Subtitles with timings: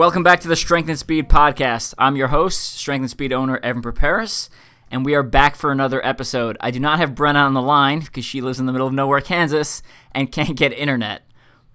[0.00, 1.92] Welcome back to the Strength and Speed podcast.
[1.98, 4.48] I'm your host, Strength and Speed owner Evan Perperis,
[4.90, 6.56] and we are back for another episode.
[6.58, 8.94] I do not have Brenna on the line because she lives in the middle of
[8.94, 9.82] nowhere, Kansas,
[10.12, 11.26] and can't get internet.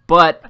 [0.08, 0.44] But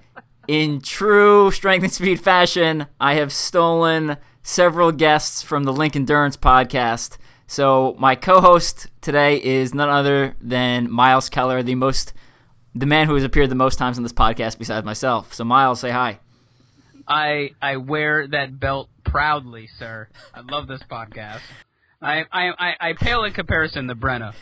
[0.48, 6.38] in true Strength and Speed fashion, I have stolen several guests from the Link Endurance
[6.38, 7.18] podcast.
[7.46, 12.14] So my co-host today is none other than Miles Keller, the most
[12.74, 15.34] the man who has appeared the most times on this podcast besides myself.
[15.34, 16.20] So Miles, say hi.
[17.08, 20.08] I I wear that belt proudly, sir.
[20.34, 21.41] I love this podcast.
[22.02, 24.34] I I I, I pale in comparison to Brenna.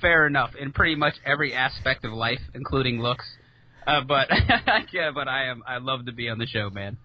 [0.00, 3.24] Fair enough in pretty much every aspect of life, including looks.
[3.86, 4.28] Uh, but
[4.92, 6.98] yeah, but I am I love to be on the show, man.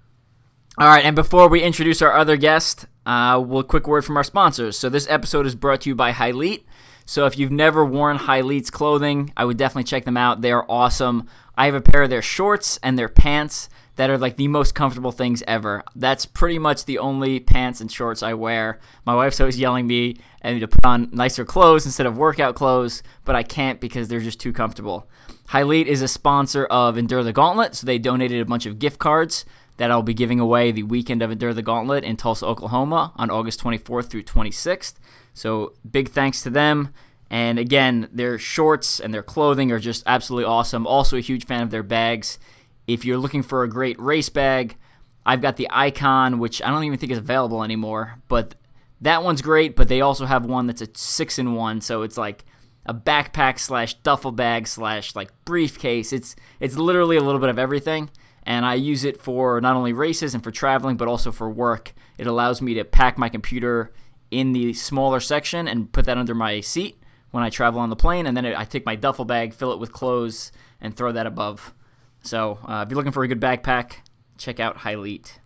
[0.79, 4.23] All right, and before we introduce our other guest, uh, we'll quick word from our
[4.23, 4.77] sponsors.
[4.77, 6.65] So this episode is brought to you by Hylete.
[7.03, 10.41] So if you've never worn Hylete's clothing, I would definitely check them out.
[10.41, 11.27] They are awesome.
[11.55, 14.73] I have a pair of their shorts and their pants that are like the most
[14.73, 15.83] comfortable things ever.
[15.95, 18.79] That's pretty much the only pants and shorts I wear.
[19.05, 23.03] My wife's always yelling me and to put on nicer clothes instead of workout clothes,
[23.25, 25.09] but I can't because they're just too comfortable.
[25.49, 28.99] Hylete is a sponsor of Endure the Gauntlet, so they donated a bunch of gift
[28.99, 29.45] cards
[29.77, 33.29] that I'll be giving away the weekend of Endure the Gauntlet in Tulsa, Oklahoma on
[33.29, 34.95] August 24th through 26th.
[35.33, 36.93] So big thanks to them.
[37.29, 40.87] And again, their shorts and their clothing are just absolutely awesome.
[40.87, 42.39] Also, a huge fan of their bags.
[42.87, 44.77] If you're looking for a great race bag,
[45.25, 48.55] I've got the Icon, which I don't even think is available anymore, but
[49.01, 49.75] that one's great.
[49.75, 52.45] But they also have one that's a six in one, so it's like
[52.85, 56.13] a backpack slash duffel bag slash like briefcase.
[56.13, 58.09] It's it's literally a little bit of everything,
[58.43, 61.93] and I use it for not only races and for traveling, but also for work.
[62.17, 63.91] It allows me to pack my computer
[64.31, 67.95] in the smaller section and put that under my seat when I travel on the
[67.97, 71.27] plane, and then I take my duffel bag, fill it with clothes, and throw that
[71.27, 71.73] above.
[72.21, 73.97] So uh, if you're looking for a good backpack,
[74.37, 75.39] check out Hylete.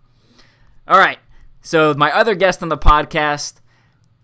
[0.87, 1.19] All right.
[1.61, 3.61] So my other guest on the podcast,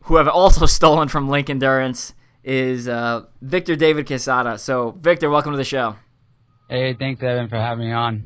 [0.04, 2.14] who I've also stolen from Link Endurance,
[2.44, 4.58] is uh, Victor David Quezada.
[4.60, 5.96] So Victor, welcome to the show.
[6.70, 8.24] Hey, thanks Evan for having me on.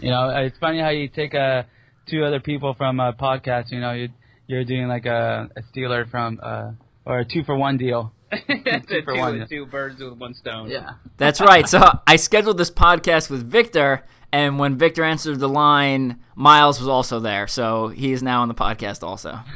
[0.00, 1.62] You know, it's funny how you take uh,
[2.06, 3.70] two other people from a podcast.
[3.70, 4.08] You know, you
[4.46, 6.72] you're doing like a, a from uh,
[7.04, 8.12] or a two for one deal.
[8.32, 9.46] Two, for one.
[9.48, 10.70] two birds with one stone.
[10.70, 11.66] Yeah, that's right.
[11.68, 16.88] So I scheduled this podcast with Victor, and when Victor answered the line, Miles was
[16.88, 17.46] also there.
[17.46, 19.40] So he is now on the podcast also.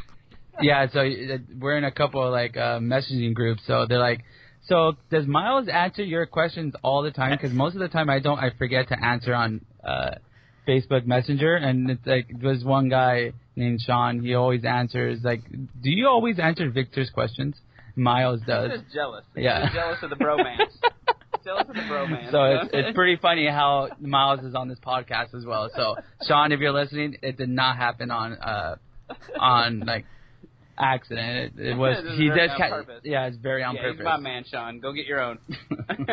[0.61, 3.63] Yeah, so uh, we're in a couple of like uh, messaging groups.
[3.67, 4.23] So they're like,
[4.69, 7.33] so does Miles answer your questions all the time?
[7.33, 8.39] Because most of the time I don't.
[8.39, 10.17] I forget to answer on uh,
[10.69, 14.21] Facebook Messenger, and it's like there's one guy named Sean.
[14.21, 15.21] He always answers.
[15.25, 17.57] Like, do you always answer Victor's questions?
[17.97, 18.71] Miles does.
[18.73, 19.25] He's just jealous.
[19.35, 19.63] He's Yeah.
[19.63, 20.73] just jealous of the bromance.
[21.45, 22.31] jealous of the bromance.
[22.31, 25.71] So it's it's pretty funny how Miles is on this podcast as well.
[25.75, 28.77] So Sean, if you're listening, it did not happen on uh
[29.39, 30.07] on like
[30.79, 31.59] accident.
[31.59, 33.01] It, it was This he very does on ca- purpose.
[33.05, 33.99] yeah, it's very on yeah, purpose.
[33.99, 34.81] he's my man, Sean.
[34.81, 35.39] Go get your own.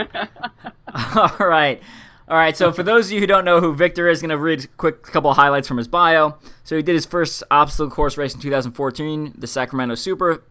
[1.16, 1.82] All right.
[2.28, 4.38] All right, so for those of you who don't know who Victor is, going to
[4.38, 6.38] read a quick couple highlights from his bio.
[6.64, 10.44] So he did his first obstacle course race in 2014, the Sacramento Super.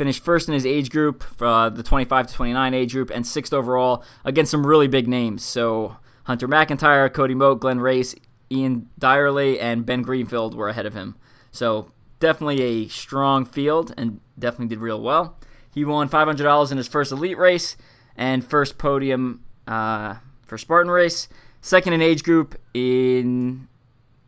[0.00, 3.52] Finished first in his age group, uh, the 25 to 29 age group, and sixth
[3.52, 5.44] overall against some really big names.
[5.44, 8.18] So Hunter McIntyre, Cody Moat, Glenn Racz,
[8.50, 11.16] Ian Dyerly, and Ben Greenfield were ahead of him.
[11.52, 15.36] So definitely a strong field, and definitely did real well.
[15.70, 17.76] He won $500 in his first elite race
[18.16, 20.14] and first podium uh,
[20.46, 21.28] for Spartan race.
[21.60, 23.68] Second in age group in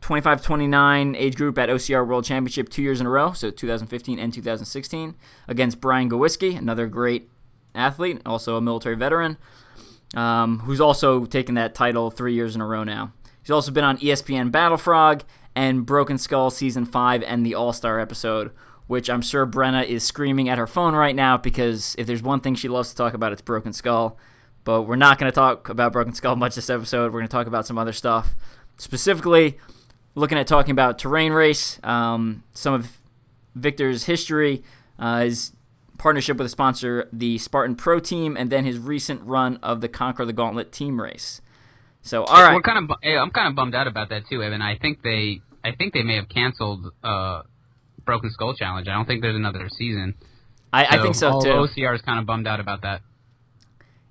[0.03, 4.19] 25 29 age group at OCR World Championship two years in a row, so 2015
[4.19, 5.15] and 2016,
[5.47, 7.29] against Brian Gowiski, another great
[7.73, 9.37] athlete, also a military veteran,
[10.13, 13.13] um, who's also taken that title three years in a row now.
[13.41, 15.23] He's also been on ESPN Battle Frog
[15.55, 18.51] and Broken Skull Season 5 and the All Star episode,
[18.87, 22.41] which I'm sure Brenna is screaming at her phone right now because if there's one
[22.41, 24.17] thing she loves to talk about, it's Broken Skull.
[24.65, 27.13] But we're not going to talk about Broken Skull much this episode.
[27.13, 28.35] We're going to talk about some other stuff.
[28.77, 29.57] Specifically,
[30.15, 32.99] looking at talking about terrain race, um, some of
[33.55, 34.63] Victor's history,
[34.99, 35.53] uh, his
[35.97, 39.87] partnership with a sponsor, the Spartan Pro Team, and then his recent run of the
[39.87, 41.41] Conquer the Gauntlet team race.
[42.01, 42.53] So, all right.
[42.53, 42.97] We're kind of.
[43.03, 44.61] I'm kind of bummed out about that too, Evan.
[44.61, 45.41] I think they.
[45.63, 47.43] I think they may have canceled uh,
[48.05, 48.87] Broken Skull Challenge.
[48.89, 50.15] I don't think there's another season.
[50.73, 51.49] I, I think so too.
[51.49, 53.01] OCR is kind of bummed out about that.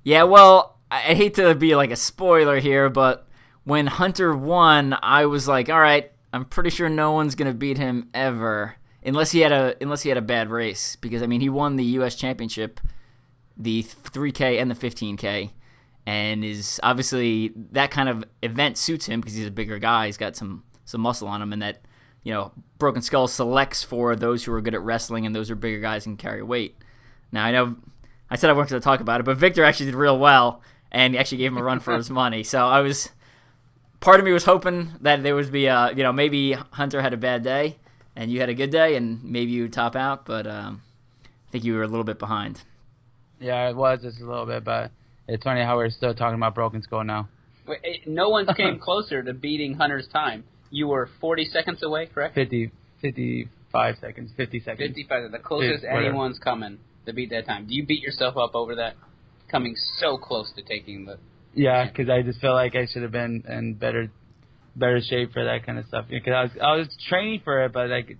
[0.03, 3.29] Yeah, well, I hate to be like a spoiler here, but
[3.65, 7.79] when Hunter won, I was like, all right, I'm pretty sure no one's gonna beat
[7.79, 11.41] him ever, unless he had a unless he had a bad race, because I mean
[11.41, 12.15] he won the U.S.
[12.15, 12.81] Championship,
[13.57, 15.51] the 3K and the 15K,
[16.07, 20.07] and is obviously that kind of event suits him because he's a bigger guy.
[20.07, 21.83] He's got some some muscle on him, and that
[22.23, 25.53] you know Broken Skull selects for those who are good at wrestling and those who
[25.53, 26.77] are bigger guys and carry weight.
[27.31, 27.77] Now I know
[28.31, 31.15] I said I wasn't to talk about it, but Victor actually did real well and
[31.15, 32.43] he actually gave him a run for his money.
[32.43, 33.11] So I was
[34.03, 37.15] part of me was hoping that there would be a you know maybe Hunter had
[37.15, 37.79] a bad day
[38.15, 40.83] and you had a good day and maybe you would top out, but um,
[41.25, 42.61] I think you were a little bit behind.
[43.41, 44.91] Yeah, it was just a little bit, but
[45.27, 47.29] it's funny how we're still talking about Broken Skull now.
[47.67, 50.45] Wait, no one came closer to beating Hunter's time.
[50.71, 52.35] You were 40 seconds away, correct?
[52.35, 52.71] 50,
[53.01, 54.89] 55 seconds, 50 seconds.
[54.89, 55.33] 55.
[55.33, 56.07] The closest Whatever.
[56.07, 57.67] anyone's coming to beat that time.
[57.67, 58.95] Do you beat yourself up over that?
[59.51, 61.19] Coming so close to taking the.
[61.55, 64.11] Yeah, because I just feel like I should have been in better,
[64.77, 66.07] better shape for that kind of stuff.
[66.09, 68.17] Because I was, I was training for it, but like,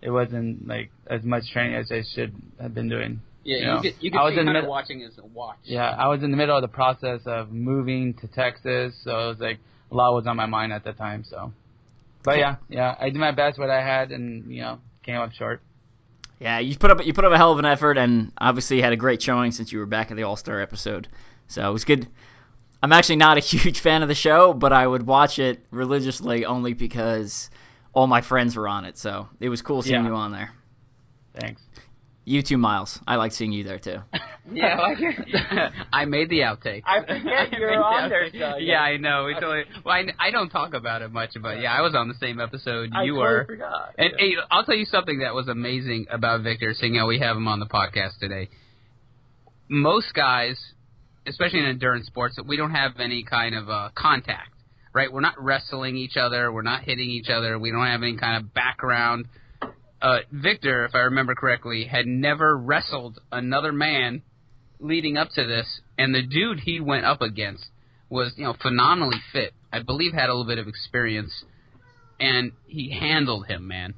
[0.00, 3.20] it wasn't like as much training as I should have been doing.
[3.44, 5.18] Yeah, You you, know, could you I could was see in the middle- watching as
[5.18, 5.56] a watch.
[5.64, 9.26] Yeah, I was in the middle of the process of moving to Texas, so it
[9.28, 9.58] was like
[9.90, 11.24] a lot was on my mind at the time.
[11.28, 11.52] So,
[12.24, 15.32] but yeah, yeah, I did my best what I had, and you know, came up
[15.32, 15.60] short.
[16.40, 18.92] Yeah, you put up you put up a hell of an effort, and obviously had
[18.92, 21.08] a great showing since you were back at the All Star episode.
[21.48, 22.06] So it was good.
[22.82, 26.44] I'm actually not a huge fan of the show, but I would watch it religiously
[26.44, 27.50] only because
[27.92, 28.98] all my friends were on it.
[28.98, 30.08] So it was cool seeing Yeah.
[30.10, 30.52] you on there.
[31.38, 31.62] Thanks.
[32.24, 33.00] You too, Miles.
[33.06, 33.98] I like seeing you there too.
[34.52, 34.98] Yeah, like
[35.92, 36.82] I made the outtake.
[36.84, 38.32] I forget you're made the on there, outtake.
[38.32, 38.80] so, yeah, yeah.
[38.82, 39.26] I know.
[39.26, 39.62] We totally.
[39.84, 42.40] Well, I, I don't talk about it much, but yeah, I was on the same
[42.40, 43.44] episode I you totally were.
[43.46, 43.94] forgot.
[43.98, 47.36] And hey, I'll tell you something that was amazing about Victor, seeing how we have
[47.36, 48.48] him on the podcast today.
[49.68, 50.58] Most guys,
[51.26, 54.52] especially in endurance sports, we don't have any kind of uh, contact,
[54.94, 55.12] right?
[55.12, 56.52] We're not wrestling each other.
[56.52, 57.58] We're not hitting each other.
[57.58, 59.26] We don't have any kind of background.
[60.00, 64.22] Uh, Victor, if I remember correctly, had never wrestled another man
[64.80, 67.66] leading up to this, and the dude he went up against
[68.10, 69.54] was, you know, phenomenally fit.
[69.72, 71.44] I believe had a little bit of experience,
[72.18, 73.94] and he handled him, man.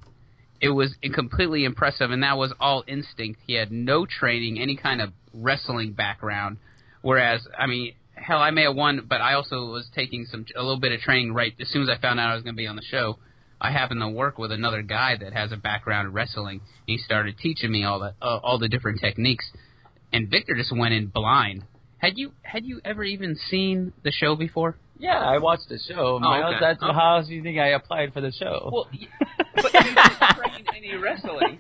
[0.61, 3.41] It was completely impressive, and that was all instinct.
[3.47, 6.59] He had no training, any kind of wrestling background.
[7.05, 10.63] Whereas, I mean, hell, I may have won, but I also was taking some a
[10.63, 12.57] little bit of training right as soon as I found out I was going to
[12.57, 13.19] be on the show.
[13.61, 16.61] I happened to work with another guy that has a background in wrestling.
[16.63, 19.45] And he started teaching me all the uh, all the different techniques,
[20.15, 21.65] and Victor just went in blind.
[21.99, 24.79] Had you had you ever even seen the show before?
[24.99, 26.17] Yeah, I watched the show.
[26.17, 26.61] Oh, Miles, okay.
[26.61, 26.93] that's Okay.
[26.93, 28.71] how else do you think I applied for the show?
[28.73, 29.09] Well, y-
[29.55, 31.59] but you didn't train any wrestling.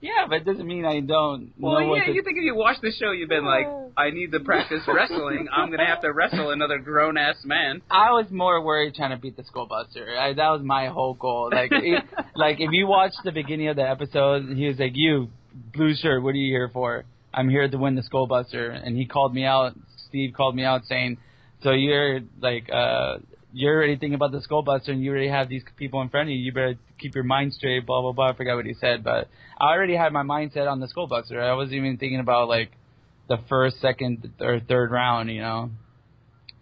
[0.00, 2.54] yeah, but it doesn't mean I don't Well, know yeah, to you think if you
[2.54, 5.48] watch the show, you've been like, I need to practice wrestling.
[5.52, 7.82] I'm gonna have to wrestle another grown ass man.
[7.90, 10.16] I was more worried trying to beat the Skullbuster.
[10.16, 11.50] I, that was my whole goal.
[11.52, 12.04] Like, it,
[12.36, 15.28] like if you watch the beginning of the episode, he was like, "You,
[15.74, 17.04] blue shirt, what are you here for?
[17.34, 19.74] I'm here to win the Skullbuster." And he called me out.
[20.08, 21.18] Steve called me out saying,
[21.62, 23.18] "So you're like, uh,
[23.52, 26.32] you're already thinking about the Skullbuster, and you already have these people in front of
[26.32, 26.38] you.
[26.38, 28.28] You better keep your mind straight." Blah blah blah.
[28.30, 29.28] I forgot what he said, but
[29.60, 31.40] I already had my mindset on the Skullbuster.
[31.40, 32.70] I wasn't even thinking about like
[33.28, 35.30] the first, second, or third round.
[35.30, 35.70] You know.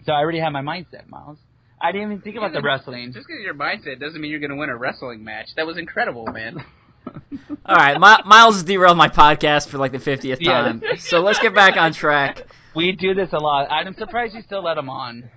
[0.07, 1.39] So I already had my mindset, Miles.
[1.81, 3.13] I didn't even think about the wrestling.
[3.13, 5.49] Just because your mindset doesn't mean you're gonna win a wrestling match.
[5.57, 6.65] That was incredible, man.
[7.67, 10.53] All right, Mi- Miles has derailed my podcast for like the fiftieth Yeah.
[10.63, 10.83] time.
[10.99, 12.47] So let's get back on track.
[12.75, 13.69] We do this a lot.
[13.71, 15.31] I'm surprised you still let him on.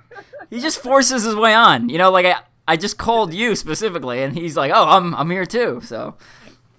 [0.49, 1.89] He just forces his way on.
[1.89, 2.35] You know, like I,
[2.67, 6.15] I just called you specifically, and he's like, "Oh, I'm, I'm here too." So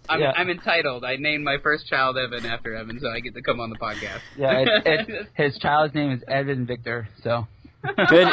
[0.08, 0.32] I'm, Yeah.
[0.36, 1.04] I'm entitled.
[1.04, 3.76] I named my first child Evan after Evan, so I get to come on the
[3.78, 4.20] podcast.
[4.36, 4.68] Yeah, it,
[5.08, 7.08] it, his child's name is Evan Victor.
[7.22, 7.46] So.
[8.08, 8.28] good,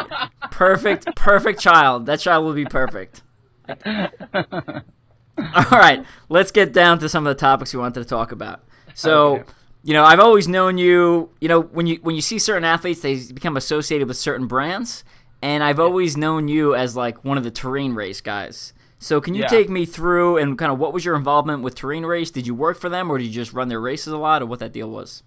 [0.52, 2.06] perfect, perfect child.
[2.06, 3.22] That child will be perfect.
[3.86, 8.62] All right, let's get down to some of the topics we wanted to talk about.
[8.94, 9.44] So, Okay.
[9.84, 11.30] You know, I've always known you.
[11.40, 15.04] You know, when you when you see certain athletes, they become associated with certain brands,
[15.42, 18.74] and I've always known you as like one of the terrain race guys.
[19.02, 19.48] So, can you Yeah.
[19.48, 22.30] take me through and kind of what was your involvement with terrain race?
[22.32, 24.46] Did you work for them, or did you just run their races a lot, or
[24.46, 25.24] what that deal was?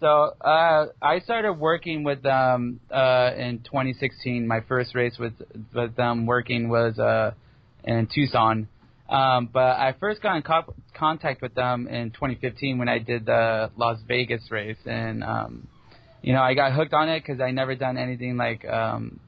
[0.00, 4.46] So uh, I started working with them uh, in 2016.
[4.46, 5.34] My first race with
[5.74, 7.32] with them working was uh,
[7.84, 8.68] in Tucson,
[9.08, 13.26] um, but I first got in co- contact with them in 2015 when I did
[13.26, 15.68] the Las Vegas race, and um,
[16.22, 19.20] you know I got hooked on it because I never done anything like um,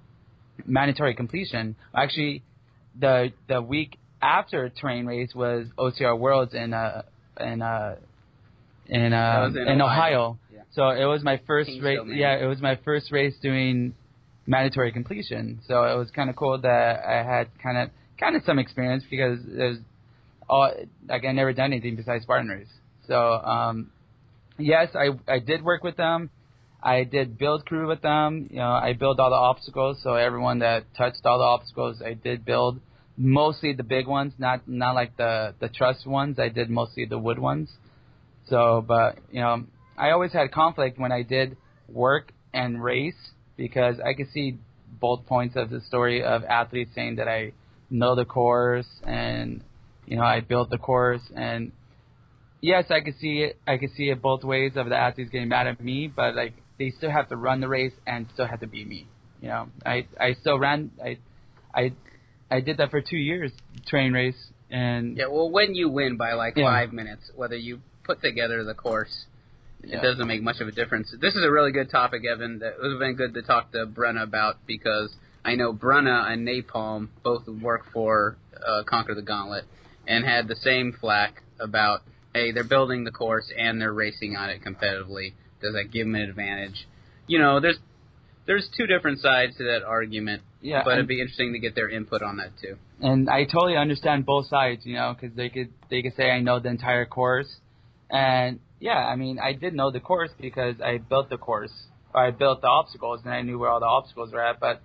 [0.64, 1.76] mandatory completion.
[1.94, 2.42] Actually,
[2.98, 7.02] the the week after terrain race was OCR Worlds in uh
[7.38, 7.96] in uh
[8.88, 9.84] in uh in in Ohio.
[9.84, 10.38] Ohio.
[10.52, 10.60] Yeah.
[10.72, 11.98] So it was my first race.
[12.06, 13.94] Yeah, it was my first race doing
[14.46, 15.60] mandatory completion.
[15.66, 19.04] So it was kind of cool that I had kind of kind of some experience
[19.10, 19.78] because was
[20.48, 20.72] all
[21.08, 22.68] like I never done anything besides race.
[23.08, 23.90] So um,
[24.58, 26.30] yes, I I did work with them.
[26.82, 28.48] I did build crew with them.
[28.50, 29.98] You know, I built all the obstacles.
[30.02, 32.80] So everyone that touched all the obstacles, I did build.
[33.18, 36.38] Mostly the big ones, not not like the the truss ones.
[36.38, 37.70] I did mostly the wood ones.
[38.48, 39.64] So, but you know,
[39.96, 41.56] I always had conflict when I did
[41.88, 43.14] work and race
[43.56, 44.58] because I could see
[45.00, 47.52] both points of the story of athletes saying that I
[47.90, 49.62] know the course and
[50.06, 51.72] you know I built the course and
[52.60, 53.58] yes, I could see it.
[53.66, 56.54] I could see it both ways of the athletes getting mad at me, but like
[56.78, 59.08] they still have to run the race and still have to beat me.
[59.40, 60.90] You know, I I still ran.
[61.02, 61.18] I
[61.74, 61.92] I
[62.50, 63.52] I did that for two years,
[63.86, 66.64] train race, and Yeah, well, when you win by like Yeah.
[66.64, 69.26] five minutes, whether you put together the course,
[69.84, 69.98] Yeah.
[69.98, 71.14] it doesn't make much of a difference.
[71.20, 72.60] This is a really good topic, Evan.
[72.60, 75.14] That would have been good to talk to Brenna about because
[75.46, 79.64] I know Brenna and Napalm both work for uh, Conquer the Gauntlet
[80.06, 82.00] and had the same flack about,
[82.34, 85.34] hey, they're building the course and they're racing on it competitively.
[85.62, 86.88] Does that give them an advantage?
[87.28, 87.78] You know, there's
[88.46, 91.90] there's two different sides to that argument, yeah, but it'd be interesting to get their
[91.90, 92.76] input on that too.
[93.00, 96.40] and I totally understand both sides, you know, because they could they could say I
[96.40, 97.52] know the entire course,
[98.10, 101.72] and yeah, I mean I did know the course because I built the course,
[102.14, 104.80] or I built the obstacles, and I knew where all the obstacles were at, but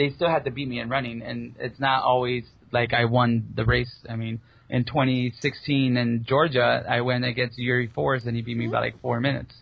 [0.00, 3.52] they still had to beat me in running, and it's not always like I won
[3.54, 3.92] the race.
[4.08, 4.40] I mean,
[4.70, 9.00] in 2016 in Georgia, I went against Yuri Force, and he beat me by like
[9.02, 9.52] four minutes.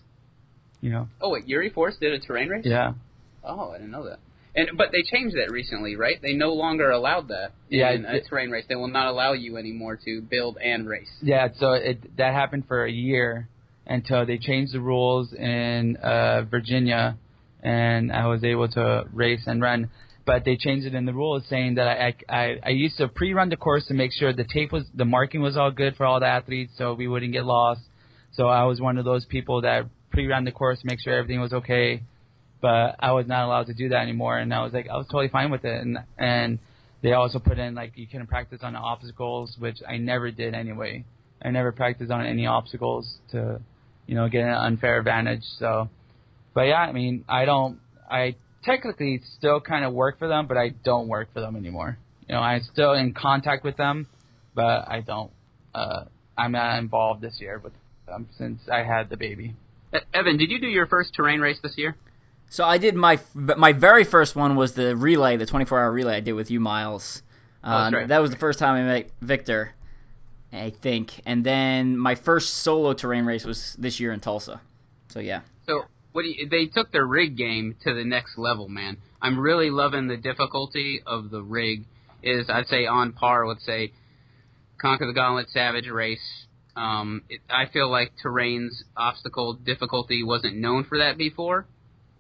[0.81, 1.09] You know?
[1.21, 2.65] Oh wait, Yuri Force did a terrain race?
[2.65, 2.93] Yeah.
[3.43, 4.21] Oh, I didn't know that.
[4.55, 6.23] And but they changed that recently, right?
[6.23, 8.65] They no longer allowed that Yeah, in a terrain race.
[8.69, 11.11] They will not allow you anymore to build and race.
[11.21, 13.49] Yeah, so it that happened for a year
[13.89, 17.19] until they changed the rules in uh, Virginia,
[17.61, 19.91] and I was able to race and run.
[20.29, 23.49] But they changed it in the rules, saying that I I, I used to pre-run
[23.49, 26.21] the course to make sure the tape was the marking was all good for all
[26.21, 27.81] the athletes, so we wouldn't get lost.
[28.37, 31.41] So I was one of those people that pre-ran the course to make sure everything
[31.41, 32.03] was okay.
[32.61, 35.07] But I was not allowed to do that anymore, and I was like I was
[35.07, 35.81] totally fine with it.
[35.81, 36.59] And and
[37.03, 40.53] they also put in like you couldn't practice on the obstacles, which I never did
[40.53, 41.07] anyway.
[41.43, 43.63] I never practiced on any obstacles to,
[44.07, 45.45] you know, get an unfair advantage.
[45.59, 45.89] So,
[46.53, 47.81] but yeah, I mean, I don't,
[48.11, 48.35] I
[48.69, 51.99] technically still kind of work for them, but I don't work for them anymore.
[52.29, 54.07] You know, I'm still in contact with them,
[54.55, 55.31] but I don't,
[55.75, 56.05] uh,
[56.37, 57.73] I'm not involved this year with
[58.07, 59.55] them since I had the baby.
[60.13, 61.97] Evan, did you do your first terrain race this year?
[62.51, 66.17] So I did my my very first one was the relay, the 24 hour relay
[66.17, 67.23] I did with you, Miles.
[67.63, 68.09] Oh, Uh, right.
[68.09, 69.75] That was the first time I met Victor,
[70.53, 71.21] I think.
[71.27, 74.63] And then my first solo terrain race was this year in Tulsa.
[75.09, 75.41] So yeah.
[75.67, 78.99] So what do you, they took the rig game to the next level, man.
[79.21, 81.85] I'm really loving the difficulty of the rig.
[82.23, 83.93] Is I'd say on par with say
[84.81, 86.47] Conquer the Gauntlet Savage Race.
[86.77, 91.67] Um, it, I feel like terrain's obstacle difficulty wasn't known for that before.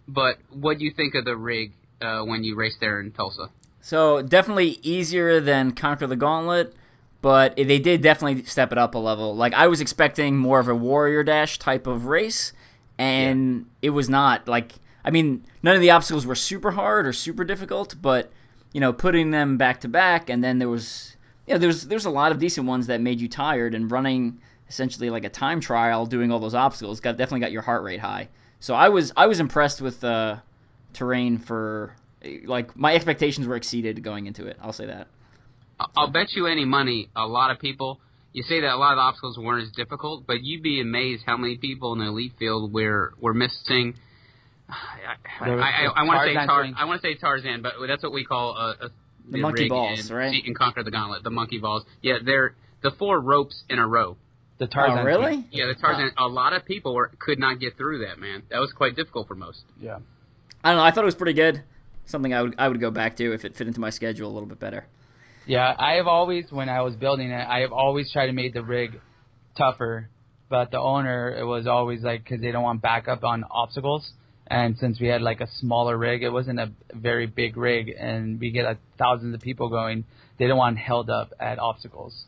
[0.06, 3.50] But what do you think of the rig uh, when you raced there in Tulsa?
[3.80, 6.74] So definitely easier than Conquer the Gauntlet,
[7.20, 9.36] but they did definitely step it up a level.
[9.36, 12.52] Like I was expecting more of a Warrior Dash type of race,
[12.98, 14.48] and it was not.
[14.48, 14.74] Like
[15.04, 18.30] I mean, none of the obstacles were super hard or super difficult, but
[18.72, 22.04] you know, putting them back to back, and then there was, you know, there's there's
[22.04, 25.60] a lot of decent ones that made you tired, and running essentially like a time
[25.60, 28.28] trial, doing all those obstacles, got definitely got your heart rate high.
[28.60, 30.42] So I was I was impressed with the
[30.92, 31.96] terrain for
[32.44, 34.58] like my expectations were exceeded going into it.
[34.60, 35.08] I'll say that.
[35.96, 38.00] I'll bet you any money a lot of people.
[38.32, 41.36] You say that a lot of obstacles weren't as difficult, but you'd be amazed how
[41.36, 43.94] many people in the elite field were were missing.
[44.68, 44.74] I,
[45.44, 46.82] There was I, I, want to say Tarzan Tar.
[46.82, 48.90] I want to say Tarzan, but that's what we call a, a
[49.30, 50.44] The monkey balls, in, right?
[50.44, 51.84] In Conquer the Gauntlet, the monkey balls.
[52.02, 54.16] Yeah, they're the four ropes in a row.
[54.58, 54.98] The Tarzan.
[54.98, 55.46] oh, really?
[55.52, 56.10] Yeah, the Tarzan.
[56.18, 58.18] A lot of people were, could not get through that.
[58.18, 59.62] Man, that was quite difficult for most.
[59.80, 59.98] Yeah.
[60.64, 60.84] I don't know.
[60.84, 61.62] I thought it was pretty good.
[62.06, 64.32] Something I would I would go back to if it fit into my schedule a
[64.32, 64.86] little bit better.
[65.48, 68.52] Yeah, I have always, when I was building it, I have always tried to make
[68.52, 69.00] the rig
[69.56, 70.10] tougher.
[70.50, 74.12] But the owner, it was always like, because they don't want backup on obstacles.
[74.46, 78.38] And since we had like a smaller rig, it wasn't a very big rig, and
[78.38, 80.04] we get like thousands of people going.
[80.38, 82.26] They don't want held up at obstacles.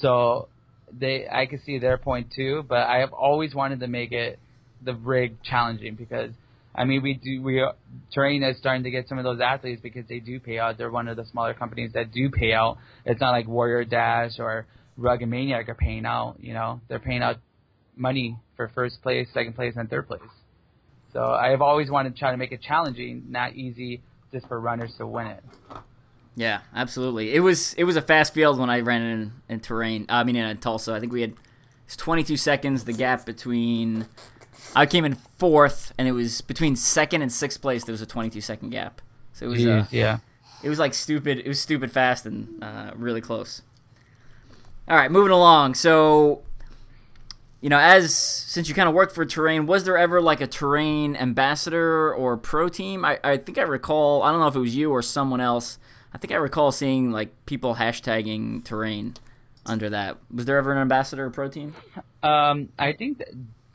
[0.00, 0.48] So
[0.90, 2.64] they, I can see their point too.
[2.66, 4.38] But I have always wanted to make it
[4.82, 6.30] the rig challenging because
[6.74, 7.64] I mean, we do we
[8.12, 10.76] Terrain is starting to get some of those athletes because they do pay out.
[10.76, 12.78] They're one of the smaller companies that do pay out.
[13.04, 14.66] It's not like Warrior Dash or
[14.96, 16.36] Rugged Maniac are paying out.
[16.40, 17.36] You know, they're paying out
[17.96, 20.20] money for first place, second place, and third place.
[21.12, 24.02] So I have always wanted to try to make it challenging, not easy,
[24.32, 25.44] just for runners to win it.
[26.34, 27.32] Yeah, absolutely.
[27.34, 30.06] It was it was a fast field when I ran in in terrain.
[30.08, 31.34] I mean, in Tulsa, I think we had
[31.86, 32.84] it's 22 seconds.
[32.84, 34.06] The gap between
[34.74, 37.84] I came in fourth, and it was between second and sixth place.
[37.84, 39.00] There was a 22 second gap.
[39.32, 40.18] So it was uh, yeah.
[40.62, 41.38] it was like stupid.
[41.38, 43.62] It was stupid fast and uh, really close.
[44.88, 45.74] All right, moving along.
[45.74, 46.42] So,
[47.60, 50.46] you know, as since you kind of worked for Terrain, was there ever like a
[50.46, 53.04] Terrain ambassador or pro team?
[53.04, 54.22] I, I think I recall.
[54.22, 55.78] I don't know if it was you or someone else.
[56.12, 59.14] I think I recall seeing like people hashtagging Terrain
[59.66, 60.18] under that.
[60.32, 61.74] Was there ever an ambassador or pro team?
[62.22, 63.28] Um, I think that,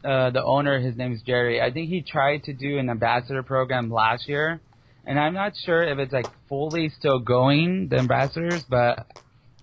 [0.04, 1.62] uh, the owner, his name is Jerry.
[1.62, 4.62] I think he tried to do an ambassador program last year,
[5.06, 9.06] and I'm not sure if it's like fully still going, the ambassadors, but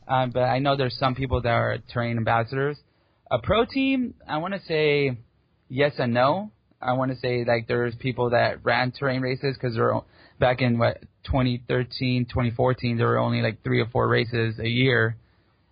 [0.08, 2.78] um, but I know there's some people that are terrain ambassadors.
[3.30, 5.18] A pro team, I want to say
[5.68, 6.52] yes and no.
[6.80, 10.00] I want to say like there's people that ran terrain races because they're
[10.38, 15.16] back in what 2013, 2014, there were only like three or four races a year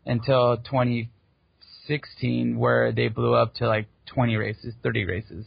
[0.07, 5.47] until 2016 where they blew up to like 20 races, 30 races.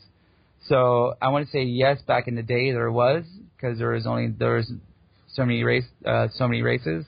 [0.67, 2.01] So I want to say yes.
[2.01, 3.23] Back in the day, there was
[3.55, 4.71] because there was only there was
[5.33, 7.05] so many race uh, so many races,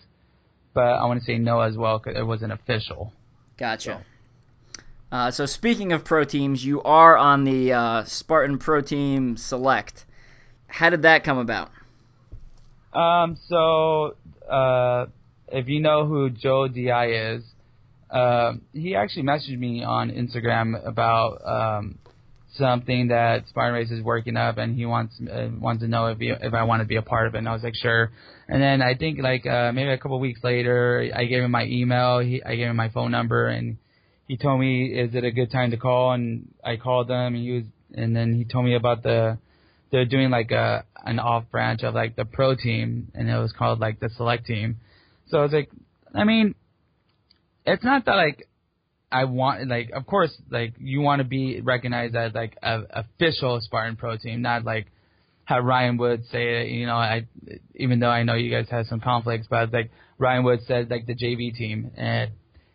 [0.74, 3.12] but I want to say no as well because it wasn't official.
[3.58, 4.06] Gotcha.
[5.12, 10.06] Uh, so speaking of pro teams, you are on the uh, Spartan Pro Team Select.
[10.68, 11.72] How did that come about?
[12.94, 14.16] Um, so
[14.50, 15.08] uh,
[15.48, 17.44] if you know who Joe Di is,
[18.12, 22.00] uh, he actually messaged me on Instagram about um,
[22.58, 26.18] something that Spartan Race is working up, and he wants uh, wants to know if
[26.18, 27.40] he, if I want to be a part of it.
[27.40, 28.12] And I was like, sure.
[28.48, 31.66] And then I think like uh, maybe a couple weeks later, I gave him my
[31.66, 33.78] email, he, I gave him my phone number, and
[34.28, 36.14] he told me, is it a good time to call?
[36.14, 37.64] And I called him, and he was,
[37.94, 39.38] and then he told me about the
[39.92, 43.52] they're doing like a an off branch of like the pro team, and it was
[43.52, 44.78] called like the select team.
[45.28, 45.70] So I was like,
[46.14, 46.56] I mean,
[47.74, 48.48] it's not that like
[49.12, 53.60] I want like of course like you want to be recognized as like a official
[53.62, 54.88] Spartan Pro team, not like
[55.46, 56.70] how Ryan Wood say it.
[56.70, 57.28] You know, I
[57.76, 61.08] even though I know you guys have some conflicts, but like Ryan Wood said like
[61.08, 62.32] the JV team, and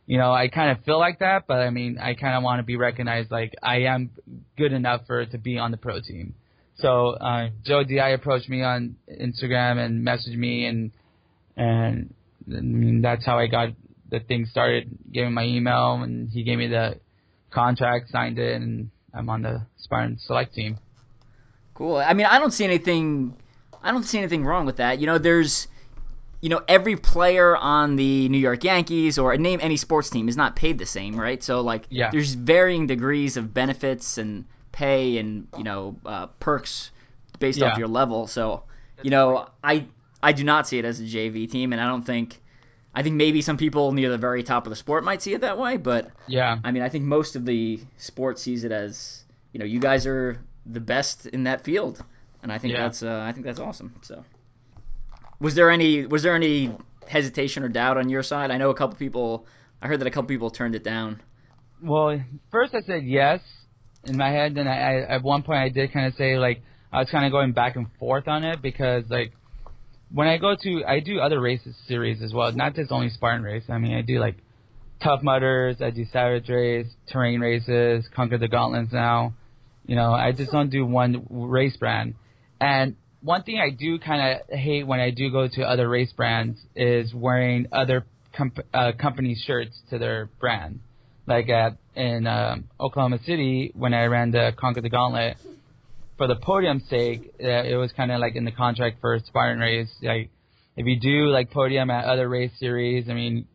[0.06, 2.58] you know I kind of feel like that, but I mean I kind of want
[2.58, 4.10] to be recognized like I am
[4.58, 6.34] good enough for to be on the pro team.
[6.78, 10.90] So uh, Joe Di approached me on Instagram and messaged me, and
[11.56, 13.68] and that's how I got
[14.18, 14.88] the thing started.
[15.12, 16.98] giving my email, and he gave me the
[17.50, 20.78] contract, signed it, and I'm on the Spartan Select team.
[21.74, 21.96] Cool.
[21.96, 23.36] I mean, I don't see anything.
[23.82, 24.98] I don't see anything wrong with that.
[25.00, 25.68] You know, there's,
[26.40, 30.36] you know, every player on the New York Yankees or name any sports team is
[30.36, 31.42] not paid the same, right?
[31.42, 32.10] So like, Yeah.
[32.10, 36.90] there's varying degrees of benefits and pay and you know uh, perks
[37.38, 38.26] based off your level.
[38.26, 38.62] So
[39.02, 39.86] you know, I
[40.22, 42.40] I do not see it as a JV team, and I don't think.
[42.94, 45.40] I think maybe some people near the very top of the sport might see it
[45.40, 46.58] that way, but Yeah.
[46.62, 50.06] I mean, I think most of the sport sees it as you know, you guys
[50.06, 52.04] are the best in that field,
[52.42, 52.82] and I think Yeah.
[52.82, 53.94] that's uh, I think that's awesome.
[54.02, 54.24] So,
[55.40, 56.72] was there any was there any
[57.08, 58.50] hesitation or doubt on your side?
[58.50, 59.46] I know a couple people.
[59.82, 61.20] I heard that a couple people turned it down.
[61.82, 63.40] Well, first I said yes
[64.04, 66.62] in my head, then I, I at one point I did kind of say like
[66.92, 69.32] I was kind of going back and forth on it because like
[70.14, 73.42] when I go to I do other races series as well, not just only Spartan
[73.42, 73.64] race.
[73.68, 74.36] I mean I do like
[75.02, 79.34] Tough Mudders, I do Savage Race, terrain races, Conquer the Gauntlets now.
[79.86, 82.14] You know, I just don't do one race brand.
[82.60, 86.12] And one thing I do kind of hate when I do go to other race
[86.12, 90.80] brands is wearing other comp- uh, company shirts to their brand.
[91.26, 95.36] Like at in um, Oklahoma City when I ran the Conquer the Gauntlet,
[96.16, 99.58] for the podium's sake, uh, it was kind of like in the contract for Spartan
[99.58, 99.90] race.
[100.02, 100.30] Like
[100.76, 103.46] if you do like podium at other race series, I mean,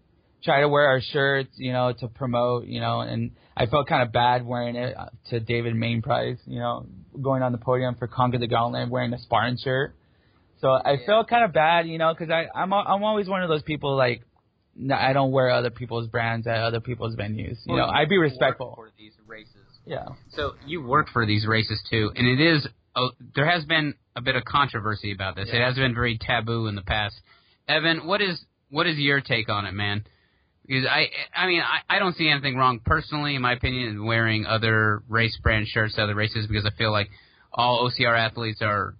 [0.44, 4.04] try to wear our shirts, you know, to promote, you know, and I felt kind
[4.04, 6.86] of bad wearing it uh, to David Main Prize, you know,
[7.22, 9.96] going on the podium for Conquer the Gauntlet wearing a Spartan shirt.
[10.62, 13.50] So I felt kind of bad, you know, because I I'm I'm always one of
[13.50, 14.24] those people like
[14.94, 17.58] I don't wear other people's brands at other people's venues.
[17.66, 18.74] You know, I'd be respectful.
[18.76, 19.14] for these.
[19.90, 20.10] Yeah.
[20.34, 24.22] So you work for these races too, and it is oh, there has been a
[24.22, 25.50] bit of controversy about this.
[25.52, 27.16] It has been very taboo in the past.
[27.68, 30.06] Evan, what is what is your take on it, man?
[30.68, 34.06] Because I I mean I, I don't see anything wrong personally, in my opinion, in
[34.06, 37.10] wearing other race brand shirts to other races because I feel like
[37.52, 38.94] all OCR athletes are,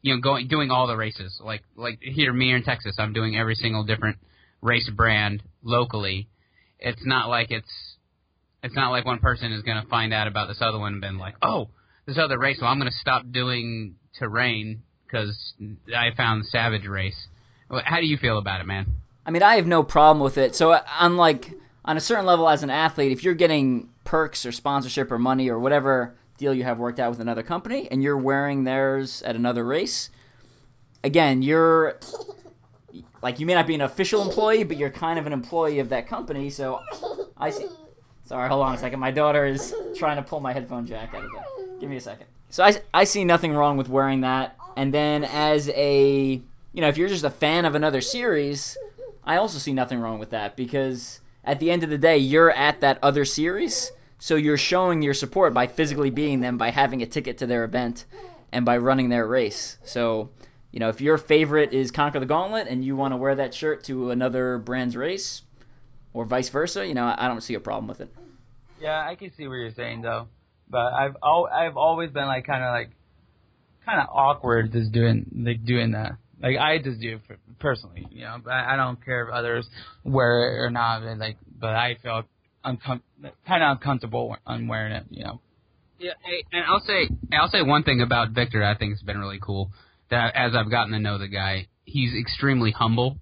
[0.00, 1.40] you know, going doing all the races.
[1.44, 4.18] Like like here, me in Texas, I'm doing every single different
[4.62, 6.28] race brand locally.
[6.78, 7.89] It's not like it's
[8.62, 11.00] it's not like one person is going to find out about this other one and
[11.00, 11.68] been like, oh,
[12.06, 15.54] this other race, well, I'm going to stop doing terrain because
[15.96, 17.28] I found Savage Race.
[17.84, 18.86] How do you feel about it, man?
[19.24, 20.54] I mean, I have no problem with it.
[20.54, 21.52] So, uh, unlike
[21.84, 25.48] on a certain level as an athlete, if you're getting perks or sponsorship or money
[25.48, 29.36] or whatever deal you have worked out with another company and you're wearing theirs at
[29.36, 30.10] another race,
[31.04, 31.98] again, you're
[33.22, 35.90] like you may not be an official employee, but you're kind of an employee of
[35.90, 36.50] that company.
[36.50, 36.80] So,
[37.36, 37.66] I see.
[38.30, 39.00] Sorry, hold on a second.
[39.00, 41.66] My daughter is trying to pull my headphone jack out of there.
[41.80, 42.28] Give me a second.
[42.48, 44.56] So I, I see nothing wrong with wearing that.
[44.76, 46.40] And then as a,
[46.72, 48.78] you know, if you're just a fan of another series,
[49.24, 52.52] I also see nothing wrong with that because at the end of the day, you're
[52.52, 53.90] at that other series.
[54.20, 57.64] So you're showing your support by physically being them, by having a ticket to their
[57.64, 58.04] event,
[58.52, 59.78] and by running their race.
[59.82, 60.30] So,
[60.70, 63.54] you know, if your favorite is Conquer the Gauntlet and you want to wear that
[63.54, 65.42] shirt to another brand's race,
[66.12, 68.14] or vice versa, you know, I don't see a problem with it.
[68.80, 70.28] Yeah, I can see what you're saying though,
[70.68, 72.90] but I've al- I've always been like kind of like
[73.84, 76.12] kind of awkward just doing like doing that.
[76.42, 78.38] Like I just do it personally, you know.
[78.42, 79.68] But I don't care if others
[80.04, 81.02] wear it or not.
[81.02, 82.22] But like, but I feel
[82.64, 83.02] uncom-
[83.46, 85.40] kind of uncomfortable on wearing it, you know.
[85.98, 86.12] Yeah,
[86.52, 88.64] and I'll say I'll say one thing about Victor.
[88.64, 89.70] I think has been really cool.
[90.10, 93.18] That as I've gotten to know the guy, he's extremely humble.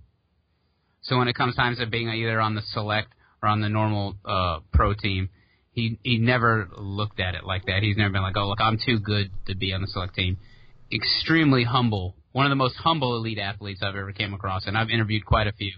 [1.02, 4.16] So when it comes times to being either on the select or on the normal
[4.24, 5.30] uh, pro team,
[5.78, 7.82] he he never looked at it like that.
[7.82, 10.36] He's never been like, oh look, I'm too good to be on the select team.
[10.92, 14.90] Extremely humble, one of the most humble elite athletes I've ever came across, and I've
[14.90, 15.72] interviewed quite a few.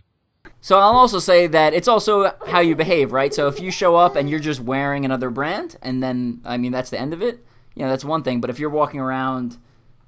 [0.62, 3.32] So I'll also say that it's also how you behave, right?
[3.32, 6.72] So if you show up and you're just wearing another brand, and then I mean
[6.72, 8.40] that's the end of it, you know that's one thing.
[8.40, 9.58] But if you're walking around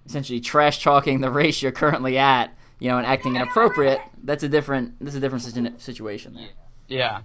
[0.07, 4.49] essentially trash talking the race you're currently at, you know, and acting inappropriate, that's a
[4.49, 6.35] different that's a different situation.
[6.35, 6.49] There.
[6.89, 7.21] Yeah.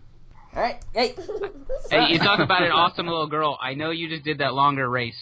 [0.57, 0.83] All right.
[0.93, 1.15] Hey.
[1.89, 3.57] Hey, you talk about an awesome little girl.
[3.61, 5.15] I know you just did that longer race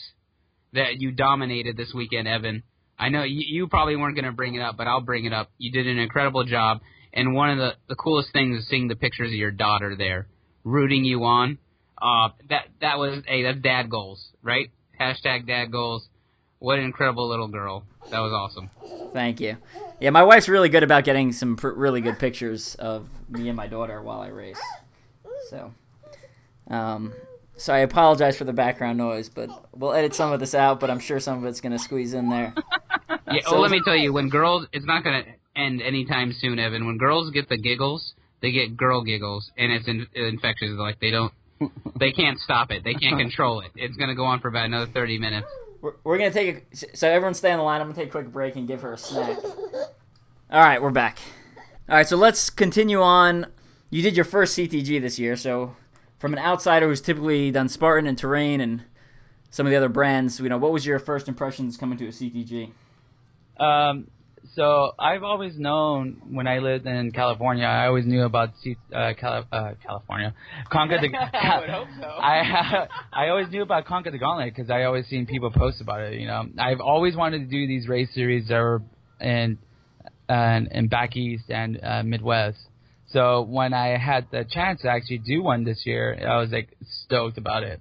[0.73, 2.63] that you dominated this weekend, Evan.
[2.97, 5.33] I know you, you probably weren't going to bring it up, but I'll bring it
[5.33, 5.51] up.
[5.59, 6.79] You did an incredible job,
[7.13, 10.27] and one of the the coolest things is seeing the pictures of your daughter there,
[10.63, 11.59] rooting you on.
[12.01, 14.71] Uh, that that was hey, that's dad goals, right?
[14.99, 16.07] Hashtag dad goals.
[16.57, 17.83] What an incredible little girl.
[18.09, 18.71] That was awesome.
[19.13, 19.57] Thank you.
[19.99, 23.57] Yeah, my wife's really good about getting some pr- really good pictures of me and
[23.57, 24.59] my daughter while I race.
[25.49, 25.73] So,
[26.69, 27.13] um,
[27.57, 30.79] so I apologize for the background noise, but we'll edit some of this out.
[30.79, 32.53] But I'm sure some of it's gonna squeeze in there.
[33.31, 33.41] Yeah.
[33.45, 36.59] So- well, let me tell you, when girls, it's not going to end anytime soon,
[36.59, 36.85] Evan.
[36.85, 40.69] When girls get the giggles, they get girl giggles, and it's in, infectious.
[40.71, 41.33] Like they don't,
[41.99, 42.83] they can't stop it.
[42.83, 43.71] They can't control it.
[43.75, 45.47] It's going to go on for about another thirty minutes.
[45.81, 47.81] We're, we're gonna take a so everyone stay on the line.
[47.81, 49.37] I'm gonna take a quick break and give her a snack.
[50.51, 51.17] All right, we're back.
[51.89, 53.47] All right, so let's continue on.
[53.89, 55.75] You did your first CTG this year, so
[56.19, 58.83] from an outsider who's typically done Spartan and Terrain and
[59.51, 62.09] some of the other brands, you know, what was your first impressions coming to a
[62.09, 62.71] CTG?
[63.57, 64.07] Um,
[64.53, 69.13] so I've always known when I lived in California, I always knew about C- uh,
[69.19, 70.33] Cali- uh, California,
[70.69, 71.09] Conquer the.
[71.33, 72.07] I would hope so.
[72.07, 76.01] I I always knew about Conquer the Gauntlet because I always seen people post about
[76.01, 76.19] it.
[76.19, 78.81] You know, I've always wanted to do these race series that were
[79.21, 79.57] in
[80.27, 82.57] and in back east and uh, Midwest.
[83.15, 86.67] So when I had the chance to actually do one this year, I was like
[87.05, 87.79] stoked about it.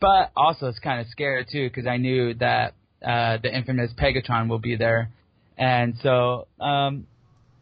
[0.00, 4.48] But also it's kind of scary too because I knew that uh, the infamous Pegatron
[4.48, 5.10] will be there,
[5.56, 7.06] and so um,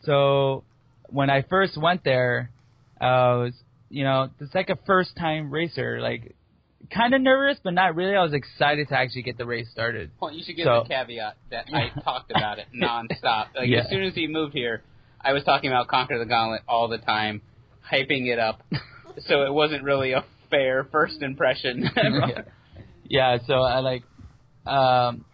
[0.04, 0.64] so
[1.10, 2.50] when I first went there,
[2.98, 3.52] I was
[3.90, 6.34] you know it's like a first time racer, like
[6.90, 8.16] kind of nervous but not really.
[8.16, 10.10] I was excited to actually get the race started.
[10.18, 13.48] Well, you should give So- the caveat that I talked about it nonstop.
[13.54, 13.80] Like Yeah.
[13.80, 14.82] as soon as he moved here,
[15.24, 17.42] I was talking about Conquer the Gauntlet all the time,
[17.90, 18.62] hyping it up.
[19.26, 21.88] so it wasn't really a fair first impression.
[21.96, 22.42] yeah.
[23.04, 24.02] yeah, so I like
[24.66, 25.24] um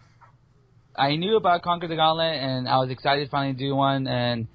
[0.95, 4.47] I knew about Conquer the Gauntlet and I was excited to finally do one and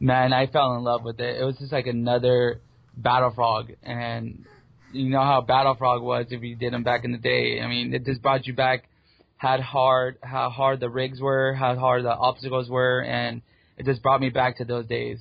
[0.00, 1.40] man, I fell in love with it.
[1.40, 2.60] It was just like another
[2.96, 4.44] Battle Frog and
[4.92, 7.60] you know how Battle Frog was if you did them back in the day.
[7.60, 8.88] I mean, it just brought you back
[9.36, 13.42] how hard how hard the rigs were, how hard the obstacles were and
[13.78, 15.18] it just brought me back to those days.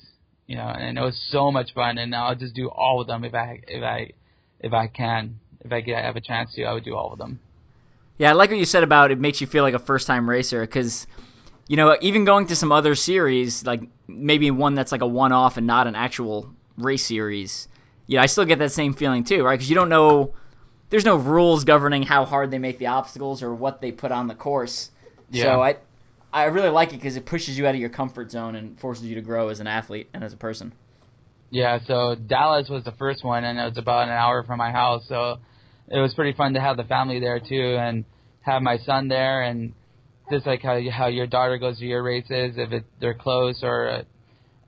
[0.48, 3.26] You know, and it was so much fun and I'll just do all of them
[3.26, 4.12] if I if I
[4.60, 5.39] if I can.
[5.60, 7.39] If I get I have a chance to, I would do all of them.
[8.17, 10.30] Yeah, I like what you said about it makes you feel like a first time
[10.30, 11.06] racer because,
[11.67, 15.32] you know, even going to some other series, like maybe one that's like a one
[15.32, 17.67] off and not an actual race series,
[18.08, 19.56] yeah, I still get that same feeling too, right?
[19.56, 20.34] Because you don't know
[20.89, 24.28] there's no rules governing how hard they make the obstacles or what they put on
[24.28, 24.91] the course.
[25.30, 25.43] Yeah.
[25.43, 25.78] So I
[26.34, 29.06] I really like it because it pushes you out of your comfort zone and forces
[29.06, 30.74] you to grow as an athlete and as a person.
[31.50, 34.72] Yeah, so Dallas was the first one, and it was about an hour from my
[34.72, 35.06] house.
[35.08, 35.38] So
[35.88, 38.04] it was pretty fun to have the family there too, and
[38.42, 39.74] have my son there, and
[40.30, 43.62] just like how you, how your daughter goes to your races, if it, they're close,
[43.63, 44.04] or uh,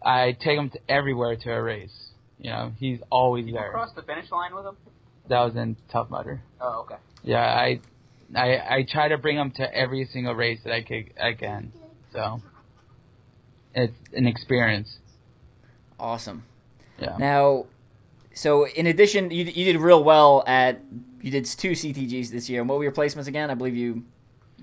[0.01, 1.91] I take him to everywhere to a race.
[2.37, 3.65] You know, he's always there.
[3.65, 4.77] You cross the finish line with him?
[5.27, 6.41] That was in Tough Mudder.
[6.61, 6.95] Oh, okay.
[7.23, 7.81] Yeah, I,
[8.35, 11.09] I I try to bring them to every single race that I can.
[11.21, 11.71] I can.
[12.13, 12.41] So
[13.73, 14.97] it's an experience.
[15.99, 16.43] Awesome.
[16.99, 17.17] Yeah.
[17.17, 17.65] Now,
[18.33, 20.81] so in addition, you you did real well at
[21.21, 22.61] you did two CTGs this year.
[22.61, 23.49] And what were your placements again?
[23.49, 24.03] I believe you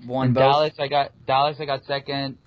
[0.07, 0.43] won In both.
[0.43, 1.57] Dallas, I got Dallas.
[1.61, 2.39] I got second.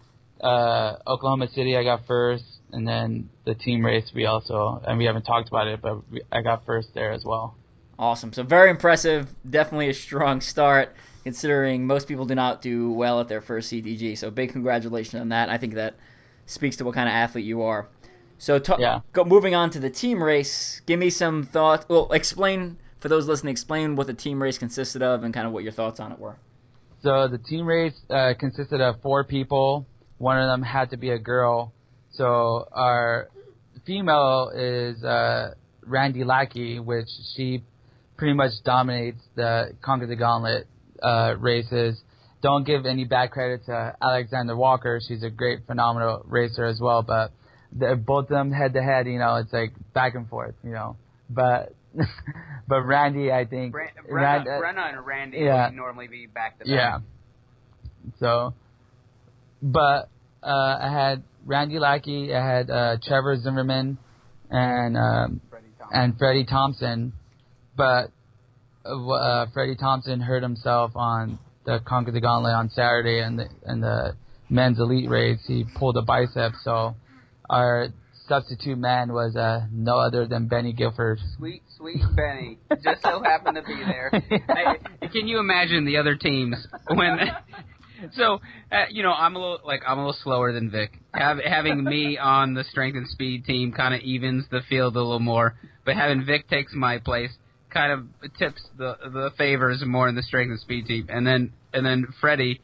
[0.41, 5.05] Uh, Oklahoma City, I got first, and then the team race we also and we
[5.05, 7.55] haven't talked about it, but we, I got first there as well.
[7.97, 8.31] Awesome.
[8.31, 9.35] So very impressive.
[9.47, 14.17] Definitely a strong start considering most people do not do well at their first CTG.
[14.17, 15.49] So big congratulations on that.
[15.49, 15.95] I think that
[16.45, 17.87] speaks to what kind of athlete you are.
[18.37, 19.01] So Yeah.
[19.13, 21.85] go, moving on to the team race, give me some thoughts.
[21.89, 23.51] Well, explain for those listening.
[23.51, 26.19] Explain what the team race consisted of and kind of what your thoughts on it
[26.19, 26.37] were.
[27.01, 29.85] So the team race uh, consisted of four people.
[30.17, 31.73] One of them had to be a girl.
[32.11, 33.29] So our
[33.85, 35.53] female is uh,
[35.85, 37.63] Randy Lackey, which she
[38.17, 40.67] pretty much dominates the Conquer the Gauntlet
[41.01, 42.01] uh, races.
[42.41, 45.01] Don't give any bad credit to Alexandra Walker.
[45.05, 47.01] She's a great, phenomenal racer as well.
[47.03, 47.31] But
[47.77, 50.71] the, both of them head to head, you know, it's like back and forth, you
[50.71, 50.95] know.
[51.29, 51.73] But
[52.67, 55.67] but Randy, I think Rand- Brenna, uh, Brenna and Randy yeah.
[55.67, 56.73] would normally be back to back.
[56.73, 56.99] yeah.
[58.19, 58.53] So,
[59.61, 60.09] but
[60.41, 63.97] uh, I had Randy Lackey, I had uh, Trevor Zimmerman,
[64.49, 67.13] and um, Freddie and Freddie Thompson.
[67.75, 68.11] But
[68.85, 73.83] uh, Freddie Thompson hurt himself on the Conquer the Gauntlet on Saturday and the and
[73.83, 74.15] the
[74.49, 75.39] men's elite race.
[75.47, 76.95] He pulled a bicep, so
[77.49, 77.89] our
[78.27, 81.19] substitute man was uh, no other than Benny Guilford.
[81.37, 84.11] Sweet, sweet Benny just so happened to be there.
[85.11, 86.55] Can you imagine the other teams
[86.87, 87.19] when?
[88.15, 88.39] So,
[88.71, 90.93] uh, you know, I'm a little like I'm a little slower than Vic.
[91.13, 94.99] Have, having me on the strength and speed team kind of evens the field a
[94.99, 97.31] little more, but having Vic takes my place
[97.69, 101.53] kind of tips the the favors more in the strength and speed team, and then
[101.73, 102.61] and then Freddie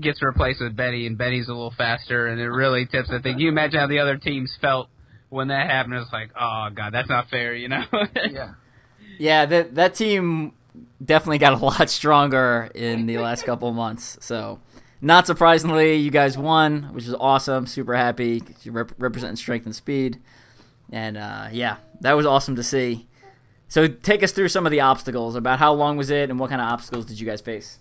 [0.00, 3.38] gets replaced with Benny, and Benny's a little faster, and it really tips the thing.
[3.38, 4.88] You imagine how the other teams felt
[5.28, 5.94] when that happened?
[5.94, 7.82] It's like, oh god, that's not fair, you know?
[8.30, 8.54] Yeah.
[9.18, 10.52] Yeah, that that team
[11.04, 14.18] definitely got a lot stronger in the last couple of months.
[14.20, 14.60] So,
[15.00, 17.66] not surprisingly, you guys won, which is awesome.
[17.66, 18.42] Super happy.
[18.62, 20.18] You rep- representing strength and speed,
[20.90, 23.06] and uh, yeah, that was awesome to see.
[23.74, 25.34] So, take us through some of the obstacles.
[25.34, 27.80] About how long was it, and what kind of obstacles did you guys face?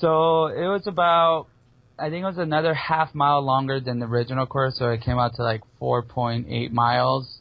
[0.00, 1.46] So it was about,
[1.96, 5.20] I think it was another half mile longer than the original course, so it came
[5.20, 7.38] out to like 4.8 miles.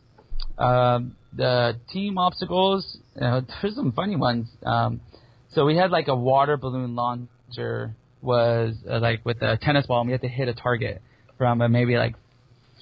[0.60, 4.48] Um, the team obstacles, you know, there's some funny ones.
[4.64, 5.02] Um,
[5.50, 10.02] so we had like a water balloon launcher was uh, like with a tennis ball,
[10.02, 11.02] and we had to hit a target
[11.40, 12.14] from uh, maybe like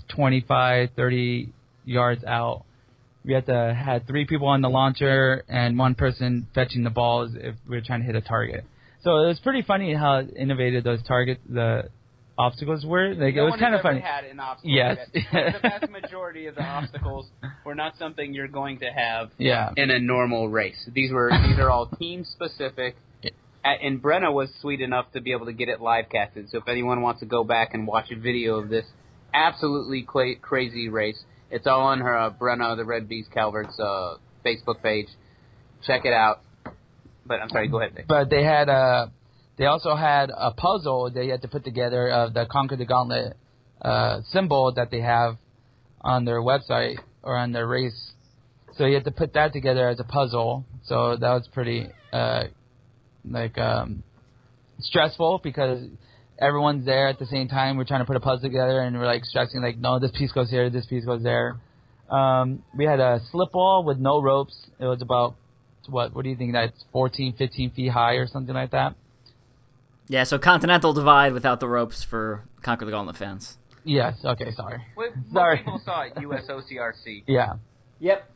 [0.09, 1.53] 25, 30
[1.85, 2.65] yards out.
[3.29, 7.29] We had to had three people on the launcher and one person fetching the balls
[7.35, 8.65] if we were trying to hit a target.
[9.03, 11.89] So it was pretty funny how innovative those targets, the
[12.39, 13.09] obstacles were.
[13.13, 13.99] Like no it was kind of funny.
[13.99, 14.71] had an obstacle.
[14.75, 14.97] Yes.
[15.13, 17.27] the vast majority of the obstacles
[17.63, 19.73] were not something you're going to have Yeah.
[19.77, 20.89] in a normal race.
[20.91, 22.95] These were these are all team specific.
[23.63, 26.49] And Brenna was sweet enough to be able to get it live casted.
[26.49, 28.85] So if anyone wants to go back and watch a video of this
[29.35, 30.01] absolutely
[30.41, 31.19] crazy race,
[31.51, 35.07] it's all on her uh, Brenna the Red Beast Calvert's uh, Facebook page.
[35.85, 36.41] Check it out.
[37.25, 37.95] But I'm sorry, go ahead.
[37.95, 38.05] Vic.
[38.07, 39.12] But they had a,
[39.57, 43.38] they also had a puzzle they had to put together of the Conquer the Gauntlet
[43.81, 45.38] uh, symbol that they have
[46.01, 48.12] on their website or on their race.
[48.77, 50.65] So you had to put that together as a puzzle.
[50.85, 52.43] So that was pretty uh,
[53.25, 54.03] like um,
[54.79, 55.83] stressful because
[56.39, 57.78] everyone's there at the same time.
[57.78, 60.32] We're trying to put a puzzle together and we're like stressing like, no, this piece
[60.32, 61.58] goes here, this piece goes there.
[62.10, 64.56] Um, we had a slip wall with no ropes.
[64.80, 65.36] It was about
[65.88, 66.15] what?
[66.15, 66.54] What do you think?
[66.54, 68.95] That's 14, 15 feet high or something like that.
[70.08, 73.58] Yeah, so Continental Divide without the ropes for Conquer the Gauntlet fans.
[73.84, 74.15] Yes.
[74.25, 74.52] Okay.
[74.56, 74.82] Sorry.
[74.95, 75.58] What, Sorry.
[75.58, 77.23] people saw at USOCRC.
[77.28, 77.54] Yeah.
[77.99, 78.30] Yep.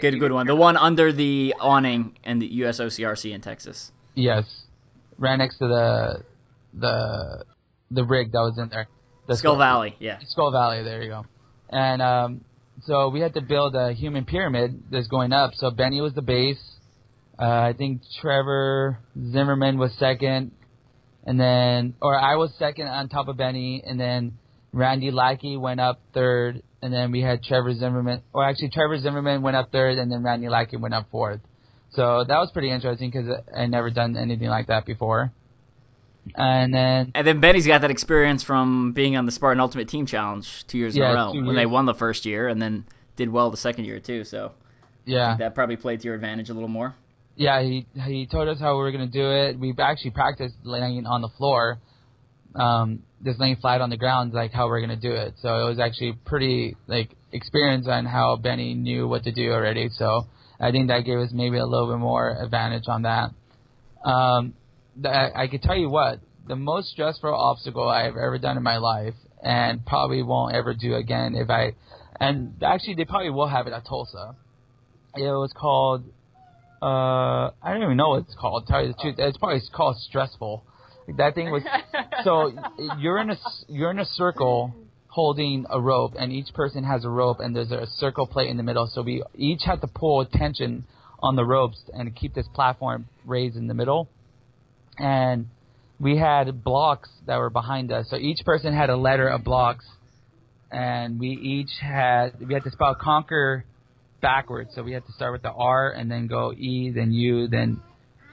[0.00, 0.46] Good, good one.
[0.46, 3.92] The one under the awning and the USOCRC in Texas.
[4.14, 4.44] Yes.
[5.18, 6.22] Right next to the
[6.80, 7.44] the
[7.90, 8.88] the rig that was in there.
[9.26, 10.18] The Skull Valley, yeah.
[10.28, 10.82] Skull Valley.
[10.82, 11.26] There you go.
[11.70, 12.44] And um,
[12.84, 15.52] so we had to build a human pyramid that's going up.
[15.54, 16.60] So Benny was the base.
[17.38, 18.98] Uh, I think Trevor
[19.30, 20.52] Zimmerman was second,
[21.24, 24.38] and then or I was second on top of Benny, and then
[24.72, 29.42] Randy Lackey went up third, and then we had Trevor Zimmerman, or actually Trevor Zimmerman
[29.42, 31.40] went up third, and then Randy Lackey went up fourth.
[31.90, 35.32] So that was pretty interesting because I never done anything like that before.
[36.34, 40.06] And then And then Benny's got that experience from being on the Spartan Ultimate Team
[40.06, 42.84] Challenge two years in a row when they won the first year and then
[43.16, 44.24] did well the second year too.
[44.24, 44.52] So
[45.04, 46.94] yeah, that probably played to your advantage a little more.
[47.36, 49.58] yeah, he he told us how we were gonna do it.
[49.58, 51.78] We actually practiced laying on the floor,
[52.54, 55.34] um, just laying flat on the ground, like how we're gonna do it.
[55.40, 59.88] So it was actually pretty like experience on how Benny knew what to do already.
[59.90, 60.26] So
[60.60, 63.30] I think that gave us maybe a little bit more advantage on that.
[64.04, 64.54] Um,
[65.04, 68.78] I, I could tell you what the most stressful obstacle I've ever done in my
[68.78, 71.74] life, and probably won't ever do again if I.
[72.20, 74.34] And actually, they probably will have it at Tulsa.
[75.14, 76.04] It was called
[76.80, 78.66] uh, I don't even know what it's called.
[78.66, 80.64] To tell you the truth, it's probably called stressful.
[81.16, 81.62] That thing was
[82.24, 82.52] so
[82.98, 83.36] you're in a
[83.68, 84.74] you're in a circle
[85.08, 88.56] holding a rope, and each person has a rope, and there's a circle plate in
[88.56, 88.88] the middle.
[88.92, 90.84] So we each had to pull tension
[91.20, 94.08] on the ropes and keep this platform raised in the middle.
[94.98, 95.46] And
[96.00, 98.06] we had blocks that were behind us.
[98.10, 99.84] So each person had a letter of blocks,
[100.70, 103.64] and we each had we had to spell conquer
[104.20, 104.70] backwards.
[104.74, 107.80] So we had to start with the R and then go E, then U, then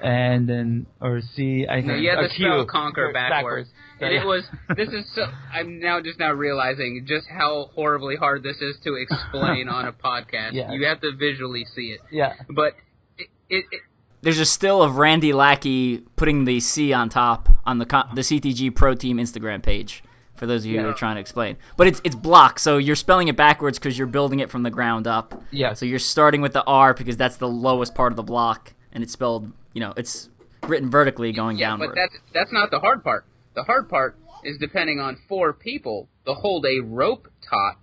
[0.03, 1.65] and then or C.
[1.69, 2.45] I think No, you or to Q.
[2.45, 3.69] spell conquer backwards.
[3.99, 4.21] So, And yeah.
[4.21, 4.43] it was.
[4.75, 5.05] This is.
[5.15, 9.87] So, I'm now just now realizing just how horribly hard this is to explain on
[9.87, 10.51] a podcast.
[10.53, 10.71] Yeah.
[10.73, 12.01] You have to visually see it.
[12.11, 12.33] yeah.
[12.53, 12.73] But
[13.17, 13.81] it, it, it
[14.25, 18.73] There's a still of Randy Lackey putting the C on top on the the CTG
[18.73, 20.03] Pro Team Instagram page.
[20.33, 22.95] For those of you who are trying to explain, but it's it's block, so you're
[22.95, 25.43] spelling it backwards because you're building it from the ground up.
[25.51, 25.73] Yeah.
[25.73, 29.03] So you're starting with the R because that's the lowest part of the block, and
[29.03, 30.29] it's spelled, you know, it's
[30.63, 31.89] written vertically going yeah, downward.
[31.89, 33.25] but that's that's not the hard part.
[33.53, 37.77] The hard part is depending on four people to hold a rope taut.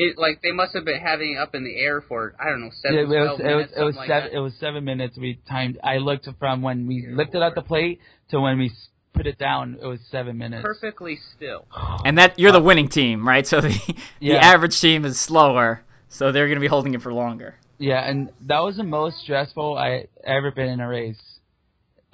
[0.00, 2.60] It like they must have been having it up in the air for I don't
[2.60, 4.36] know seven, Yeah, it was 12 it was minutes, it was something like seven that.
[4.36, 5.78] it was seven minutes we timed.
[5.82, 9.38] I looked from when we lifted up the plate to when we s- put it
[9.38, 9.76] down.
[9.82, 10.62] It was seven minutes.
[10.62, 11.66] perfectly still.
[12.04, 13.44] and that you're the winning team, right?
[13.46, 13.70] So the
[14.20, 14.34] Yeah.
[14.34, 17.56] the average team is slower, so they're going to be holding it for longer.
[17.80, 21.20] Yeah, and that was the most stressful I ever been in a race.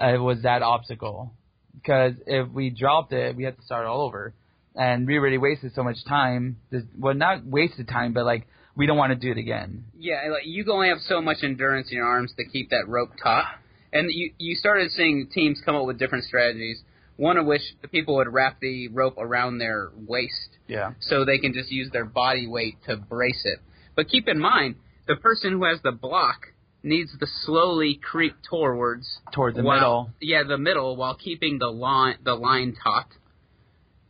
[0.00, 1.32] Uh, It was that obstacle
[1.74, 4.32] because if we dropped it, we had to start all over,
[4.74, 6.56] and we already wasted so much time.
[6.98, 9.84] Well, not wasted time, but like we don't want to do it again.
[9.98, 13.10] Yeah, like you only have so much endurance in your arms to keep that rope
[13.22, 13.44] taut,
[13.92, 16.82] and you you started seeing teams come up with different strategies.
[17.16, 20.94] One of which the people would wrap the rope around their waist Yeah.
[20.98, 23.60] so they can just use their body weight to brace it.
[23.94, 24.74] But keep in mind,
[25.06, 26.48] the person who has the block
[26.82, 30.10] needs to slowly creep towards Towards the while- middle.
[30.20, 33.06] Yeah, the middle while keeping the line the line taut.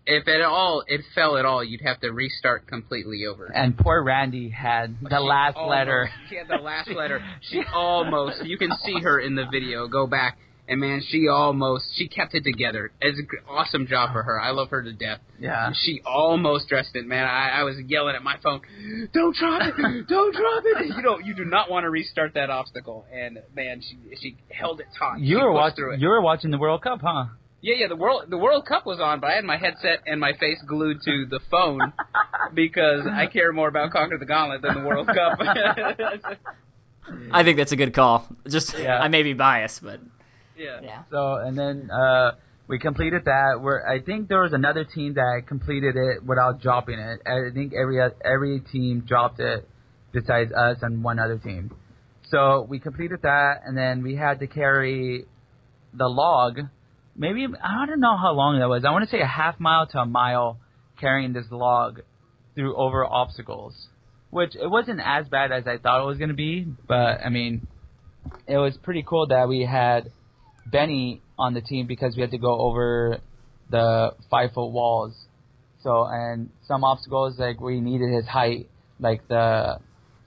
[0.06, 3.46] If at all it fell at all, you'd have to restart completely over.
[3.46, 6.10] And poor Randy had the She last almost- letter.
[6.28, 7.24] She had the last letter.
[7.40, 8.44] She almost.
[8.44, 9.88] You can see her in the video.
[9.88, 10.36] Go back,
[10.68, 11.84] and man, she almost.
[11.96, 12.92] She kept it together.
[13.00, 14.38] It's an awesome job for her.
[14.40, 15.20] I love her to death.
[15.38, 15.72] Yeah.
[15.74, 17.24] She almost dressed it, man.
[17.24, 18.60] I, I was yelling at my phone,
[19.14, 19.74] "Don't drop it!
[20.08, 21.24] Don't drop it!" You don't.
[21.24, 23.06] You do not want to restart that obstacle.
[23.12, 25.18] And man, she she held it taut.
[25.20, 25.96] You She were watching.
[25.98, 27.26] You were watching the World Cup, huh?
[27.64, 27.88] Yeah, yeah.
[27.88, 30.62] The world the World Cup was on, but I had my headset and my face
[30.68, 31.94] glued to the phone
[32.55, 35.38] because I care more about Conquer the Gauntlet than the World Cup.
[37.33, 38.29] I think that's a good call.
[38.46, 38.98] Just Yeah.
[38.98, 40.00] I may be biased, but
[40.59, 40.81] yeah.
[40.83, 41.03] yeah.
[41.11, 42.33] So and then uh,
[42.68, 43.62] we completed that.
[43.62, 47.20] Where I think there was another team that completed it without dropping it.
[47.27, 49.66] I think every every team dropped it
[50.12, 51.74] besides us and one other team.
[52.29, 55.24] So we completed that, and then we had to carry
[55.94, 56.61] the log.
[57.16, 58.85] Maybe I don't know how long that was.
[58.85, 60.59] I want to say a half mile to a mile
[61.00, 62.00] carrying this log
[62.55, 63.74] through over obstacles,
[64.31, 66.66] which it wasn't as bad as I thought it was going to be.
[66.88, 67.66] But I mean,
[68.48, 70.11] it was pretty cool that we had
[70.66, 73.18] Benny on the team because we had to go over
[73.70, 75.14] the five foot walls.
[75.83, 79.79] So and some obstacles like we needed his height, like the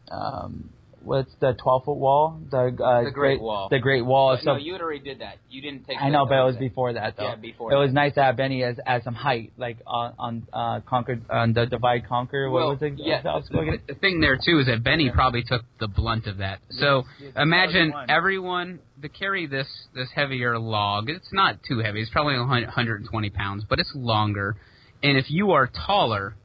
[0.10, 0.70] um,
[1.08, 2.39] what's the twelve foot wall?
[2.51, 3.70] The uh, The Great Wall.
[3.70, 4.36] The Great Wall.
[4.36, 5.38] But so no, you had already did that.
[5.49, 5.97] You didn't take.
[5.99, 7.30] I know, but it was before that though.
[7.30, 10.47] Yeah, before It was nice to have Benny as as some height, like on on
[10.53, 12.49] uh, conquer on the divide conquer.
[12.49, 12.93] What Well, was it?
[12.97, 13.22] yeah.
[13.22, 13.80] the obstacle again?
[13.88, 16.60] The thing there too is that Benny probably took the blunt of that.
[16.70, 21.10] So yes, imagine everyone to carry this this heavier log.
[21.10, 22.01] It's not too heavy.
[22.01, 24.58] It's probably 120 pounds, but it's longer.
[25.03, 26.36] And if you are taller,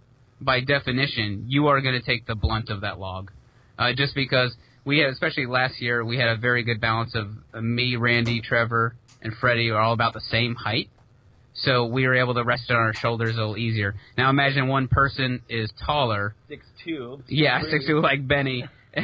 [0.40, 3.30] by definition, you are going to take the blunt of that log,
[3.78, 4.54] uh, just because
[4.84, 8.40] we had, especially last year, we had a very good balance of uh, me, Randy,
[8.40, 10.88] Trevor, and Freddie are all about the same height.
[11.54, 13.94] So we were able to rest it on our shoulders a little easier.
[14.16, 16.34] Now imagine one person is taller.
[16.48, 17.22] Six two.
[17.28, 18.64] Yeah, six two like Benny.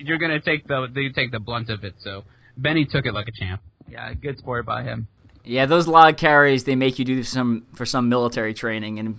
[0.00, 1.94] You're gonna take the you take the blunt of it.
[1.98, 2.24] So
[2.56, 3.60] Benny took it like a champ.
[3.88, 5.06] Yeah, good sport by him.
[5.44, 9.18] Yeah, those log carries they make you do some for some military training, and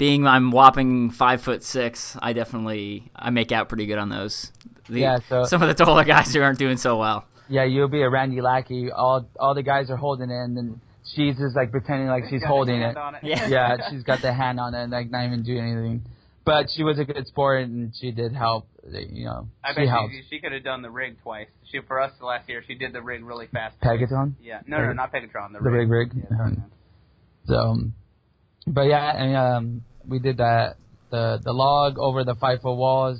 [0.00, 4.50] being I'm whopping five foot six, I definitely I make out pretty good on those.
[4.88, 7.26] The, Yeah, so- some of the taller guys who aren't doing so well.
[7.48, 8.90] Yeah, you'll be a Randy Lackey.
[8.90, 10.80] All all the guys are holding it, and
[11.14, 12.96] she's just like pretending like she's holding it.
[13.22, 13.46] Yeah.
[13.48, 16.02] Yeah, she's got the hand on it and like not even doing anything.
[16.44, 18.66] But she was a good sport, and she did help.
[18.88, 20.14] You know, I she bet helped.
[20.14, 21.48] she, she could have done the rig twice.
[21.70, 23.78] She for us last year, she did the rig really fast.
[23.80, 25.52] Pegatron, Yeah, no, no, not Pegatron.
[25.52, 25.64] The, rig.
[25.74, 26.10] the big rig.
[26.30, 26.64] Yeah, Um,
[27.46, 27.76] So,
[28.66, 30.76] but yeah, and um, we did that.
[31.10, 33.18] The the log over the five foot walls.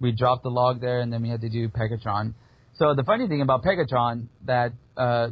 [0.00, 2.34] We dropped the log there, and then we had to do Pegatron.
[2.74, 5.28] So the funny thing about Pegatron that uh,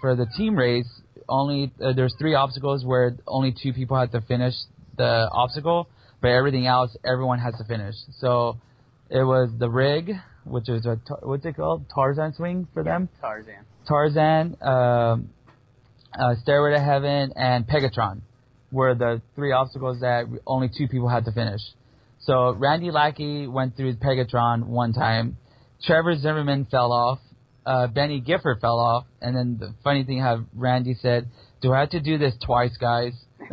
[0.00, 0.88] for the team race,
[1.28, 4.54] only uh, there's three obstacles where only two people had to finish
[4.96, 5.88] the obstacle,
[6.20, 7.94] but everything else everyone has to finish.
[8.20, 8.58] So
[9.08, 10.12] it was the rig,
[10.44, 13.08] which is a what's it called Tarzan swing for them.
[13.20, 13.64] Tarzan.
[13.86, 15.30] Tarzan, um,
[16.18, 18.22] uh, Stairway to Heaven, and Pegatron
[18.70, 21.60] were the three obstacles that only two people had to finish.
[22.20, 25.36] So Randy Lackey went through Pegatron one time.
[25.84, 27.20] Trevor Zimmerman fell off.
[27.64, 29.04] Uh, Benny Gifford fell off.
[29.20, 31.28] And then the funny thing, how Randy said,
[31.60, 33.12] "Do I have to do this twice, guys?"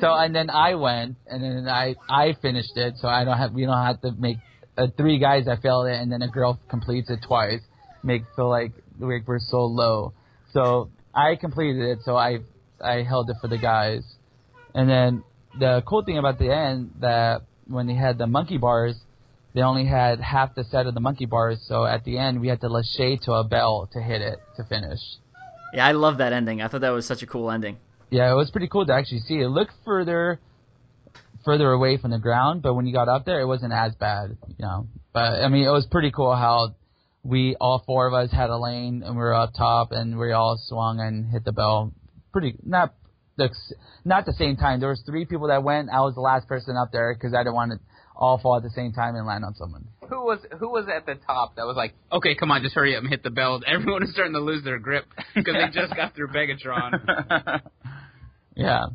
[0.00, 2.94] so and then I went, and then I I finished it.
[2.98, 4.38] So I don't have we don't have to make
[4.76, 7.60] uh, three guys that failed it, and then a girl completes it twice.
[8.02, 10.12] Make feel like like we're so low.
[10.52, 11.98] So I completed it.
[12.04, 12.38] So I
[12.80, 14.02] I held it for the guys,
[14.74, 15.24] and then
[15.58, 18.94] the cool thing about the end that when they had the monkey bars,
[19.54, 21.58] they only had half the set of the monkey bars.
[21.66, 24.64] So at the end we had to lachey to a bell to hit it to
[24.64, 25.00] finish.
[25.74, 26.62] Yeah, I love that ending.
[26.62, 27.78] I thought that was such a cool ending.
[28.10, 29.40] Yeah, it was pretty cool to actually see.
[29.40, 30.40] It looked further
[31.44, 34.36] further away from the ground, but when you got up there, it wasn't as bad,
[34.48, 34.86] you know.
[35.12, 36.74] But I mean, it was pretty cool how
[37.28, 40.32] we all four of us had a lane and we were up top and we
[40.32, 41.92] all swung and hit the bell.
[42.32, 42.94] Pretty not
[43.36, 43.50] the
[44.04, 44.80] not the same time.
[44.80, 45.90] There was three people that went.
[45.90, 47.78] I was the last person up there because I didn't want to
[48.16, 49.88] all fall at the same time and land on someone.
[50.08, 52.96] Who was who was at the top that was like, okay, come on, just hurry
[52.96, 53.60] up and hit the bell.
[53.66, 55.04] Everyone is starting to lose their grip
[55.34, 57.60] because they just got through Megatron.
[58.56, 58.86] yeah.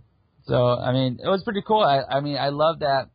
[0.48, 1.84] So I mean, it was pretty cool.
[1.84, 3.10] I, I mean, I love that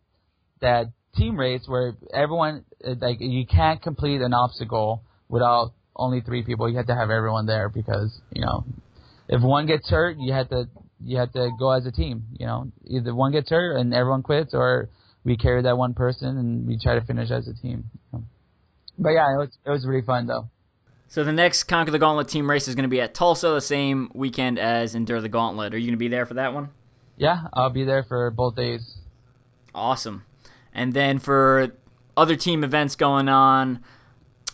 [0.60, 2.64] that team race where everyone
[3.00, 6.68] like you can't complete an obstacle without only three people.
[6.68, 8.64] You have to have everyone there because you know
[9.28, 10.68] if one gets hurt, you have to
[11.04, 12.24] you have to go as a team.
[12.38, 14.88] You know, either one gets hurt and everyone quits, or
[15.24, 17.84] we carry that one person and we try to finish as a team.
[18.98, 20.48] But yeah, it was it was really fun though.
[21.10, 23.60] So the next Conquer the Gauntlet team race is going to be at Tulsa the
[23.62, 25.72] same weekend as Endure the Gauntlet.
[25.72, 26.68] Are you going to be there for that one?
[27.16, 28.98] Yeah, I'll be there for both days.
[29.74, 30.24] Awesome.
[30.74, 31.72] And then for
[32.16, 33.82] other team events going on,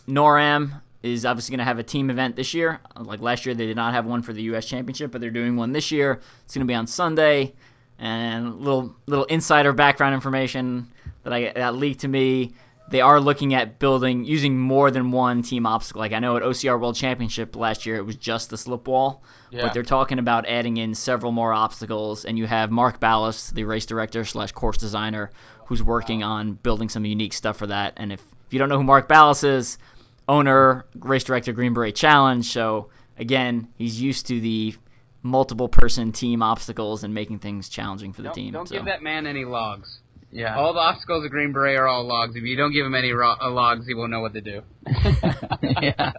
[0.07, 2.79] NORAM is obviously going to have a team event this year.
[2.99, 4.65] Like last year, they did not have one for the U.S.
[4.65, 6.19] Championship, but they're doing one this year.
[6.43, 7.53] It's going to be on Sunday.
[7.97, 10.91] And little little insider background information
[11.23, 12.53] that I that leaked to me.
[12.89, 16.01] They are looking at building using more than one team obstacle.
[16.01, 19.23] Like I know at OCR World Championship last year, it was just the slip wall,
[19.49, 19.61] Yeah.
[19.63, 22.25] but they're talking about adding in several more obstacles.
[22.25, 25.31] And you have Mark Ballas, the race director slash course designer,
[25.67, 27.93] who's working on building some unique stuff for that.
[27.97, 29.79] And if, if you don't know who Mark Ballas is,
[30.27, 32.45] owner, race director, Green Beret Challenge.
[32.45, 34.75] So again, he's used to the
[35.21, 38.53] multiple person team obstacles and making things challenging for the don't team.
[38.53, 38.75] don't so.
[38.75, 39.99] give that man any logs.
[40.31, 40.57] Yeah.
[40.57, 42.35] All the obstacles of Green Beret are all logs.
[42.35, 44.61] If you don't give him any ro- uh, logs, he won't know what to do.
[45.81, 46.11] yeah.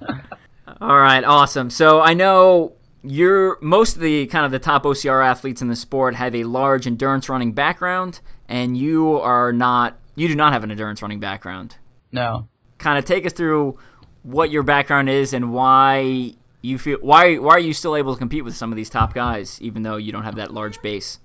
[0.81, 1.71] All right, awesome.
[1.71, 5.77] So I know you're most of the kind of the top OCR athletes in the
[5.77, 9.99] sport have a large endurance running background, and you are not.
[10.15, 11.77] You do not have an endurance running background.
[12.11, 12.49] No.
[12.79, 13.79] Kind of take us through
[14.27, 18.19] what your background is and why you feel why why are you still able to
[18.19, 21.21] compete with some of these top guys even though you don't have that large base.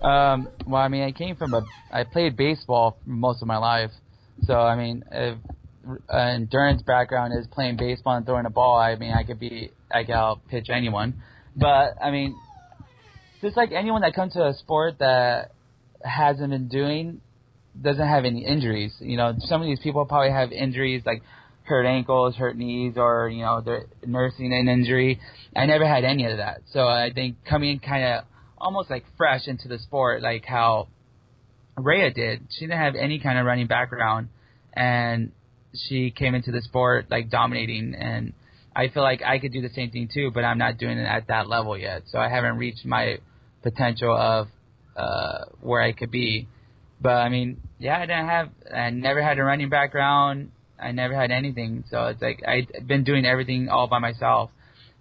[0.00, 1.62] Um, well, I mean, I came from a.
[1.90, 3.90] I played baseball most of my life,
[4.42, 5.38] so I mean, if
[6.08, 9.70] an endurance background is playing baseball and throwing a ball, I mean, I could be.
[9.90, 11.22] I could pitch anyone,
[11.56, 12.36] but I mean,
[13.40, 15.52] just like anyone that comes to a sport that
[16.04, 17.20] hasn't been doing,
[17.80, 18.94] doesn't have any injuries.
[19.00, 21.22] You know, some of these people probably have injuries like
[21.66, 25.20] hurt ankles, hurt knees, or you know, they're nursing an injury.
[25.54, 28.24] I never had any of that, so I think coming in kind of
[28.58, 30.88] almost like fresh into the sport, like how
[31.76, 32.46] Rea did.
[32.50, 34.28] She didn't have any kind of running background,
[34.72, 35.32] and
[35.88, 38.32] she came into the sport like dominating, and
[38.74, 41.06] I feel like I could do the same thing too, but I'm not doing it
[41.06, 42.02] at that level yet.
[42.10, 43.18] So I haven't reached my
[43.62, 44.48] potential of
[44.96, 46.48] uh, where I could be.
[47.00, 50.50] But I mean, yeah, I didn't have, I never had a running background.
[50.78, 54.50] I never had anything, so it's like I've been doing everything all by myself.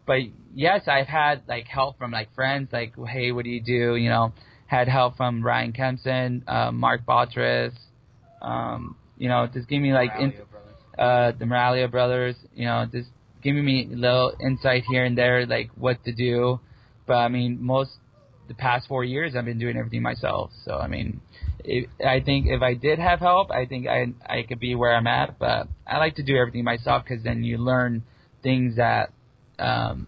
[0.05, 0.19] But
[0.53, 3.95] yes, I've had like help from like friends, like, hey, what do you do?
[3.95, 4.34] You know,
[4.67, 7.73] had help from Ryan Kempson, uh, Mark Batres,
[8.41, 10.34] um, you know, just give me like in,
[10.97, 13.09] uh, the Moralia brothers, you know, just
[13.41, 16.59] giving me a little insight here and there, like what to do.
[17.07, 17.91] But I mean, most
[18.47, 20.51] the past four years, I've been doing everything myself.
[20.63, 21.21] So I mean,
[22.05, 25.07] I think if I did have help, I think I I could be where I'm
[25.07, 25.39] at.
[25.39, 28.03] But I like to do everything myself because then you learn
[28.43, 29.11] things that
[29.59, 30.07] um,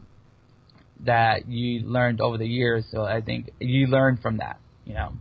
[1.01, 2.85] that you learned over the years.
[2.91, 5.13] So I think you learn from that, you know.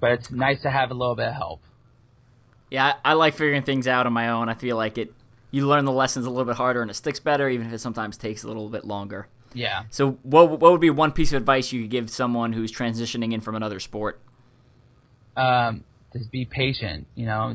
[0.00, 1.60] But it's nice to have a little bit of help.
[2.70, 4.48] Yeah, I, I like figuring things out on my own.
[4.48, 5.12] I feel like it.
[5.50, 7.80] You learn the lessons a little bit harder, and it sticks better, even if it
[7.80, 9.28] sometimes takes a little bit longer.
[9.54, 9.84] Yeah.
[9.90, 13.34] So, what what would be one piece of advice you could give someone who's transitioning
[13.34, 14.20] in from another sport?
[15.36, 17.06] Um, just be patient.
[17.14, 17.54] You know,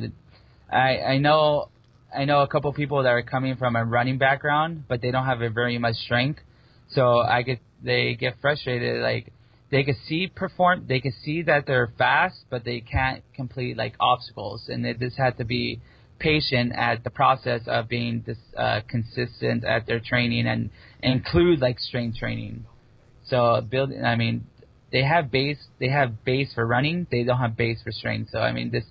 [0.72, 1.70] I I know
[2.16, 5.26] I know a couple people that are coming from a running background, but they don't
[5.26, 6.40] have a very much strength.
[6.90, 9.02] So I get they get frustrated.
[9.02, 9.32] Like
[9.70, 13.96] they can see perform, they can see that they're fast, but they can't complete like
[14.00, 15.82] obstacles, and they just have to be
[16.20, 20.70] patient at the process of being this uh, consistent at their training and
[21.04, 22.66] include like strength training.
[23.26, 24.48] So building, I mean,
[24.92, 28.32] they have base, they have base for running, they don't have base for strength.
[28.32, 28.86] So I mean, this,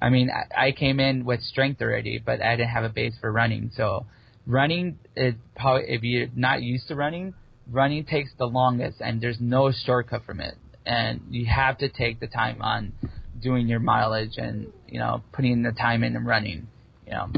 [0.00, 3.14] I mean, I, I came in with strength already, but I didn't have a base
[3.20, 3.70] for running.
[3.74, 4.06] So
[4.46, 7.34] running is probably if you're not used to running,
[7.70, 10.54] running takes the longest, and there's no shortcut from it.
[10.84, 12.92] And you have to take the time on
[13.40, 16.68] doing your mileage and you know putting the time in and running.
[17.06, 17.28] You know,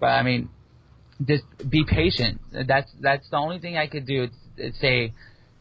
[0.00, 0.48] but I mean,
[1.24, 2.40] just be patient.
[2.52, 4.24] That's that's the only thing I could do.
[4.24, 5.12] It's, it's say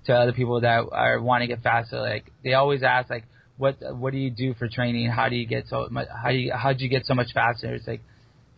[0.05, 1.99] to other people that are want to get faster.
[1.99, 3.25] Like they always ask, like,
[3.57, 5.09] what what do you do for training?
[5.09, 6.07] How do you get so much?
[6.09, 7.73] How do you how do you get so much faster?
[7.75, 8.01] It's like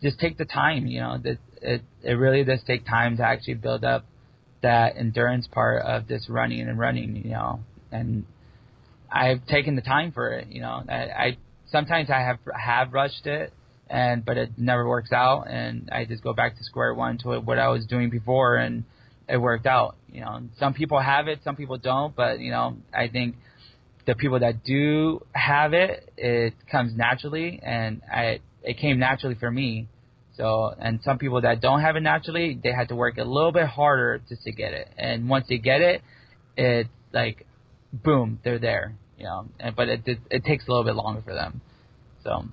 [0.02, 0.86] just take the time.
[0.86, 4.04] You know, that it it really does take time to actually build up
[4.62, 7.16] that endurance part of this running and running.
[7.16, 7.60] You know,
[7.92, 8.24] and
[9.10, 10.48] I've taken the time for it.
[10.48, 11.36] You know, I, I
[11.70, 13.52] sometimes I have have rushed it,
[13.88, 17.40] and but it never works out, and I just go back to square one to
[17.40, 18.84] what I was doing before, and
[19.28, 19.96] it worked out.
[20.12, 23.36] You know, some people have it, some people don't, but you know, I think
[24.06, 29.50] the people that do have it, it comes naturally, and I it came naturally for
[29.50, 29.88] me.
[30.36, 33.52] So, and some people that don't have it naturally, they had to work a little
[33.52, 34.88] bit harder just to get it.
[34.98, 36.02] And once they get it,
[36.56, 37.46] it's like,
[37.92, 39.46] boom, they're there you know.
[39.60, 41.60] And, but it, it, it takes a little bit longer for them.
[42.22, 42.44] So.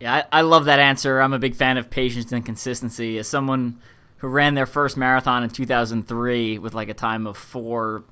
[0.00, 1.20] Yeah, I, I love that answer.
[1.20, 3.18] I'm a big fan of patience and consistency.
[3.18, 3.78] As someone
[4.22, 8.04] who ran their first marathon in 2003 with like a time of four,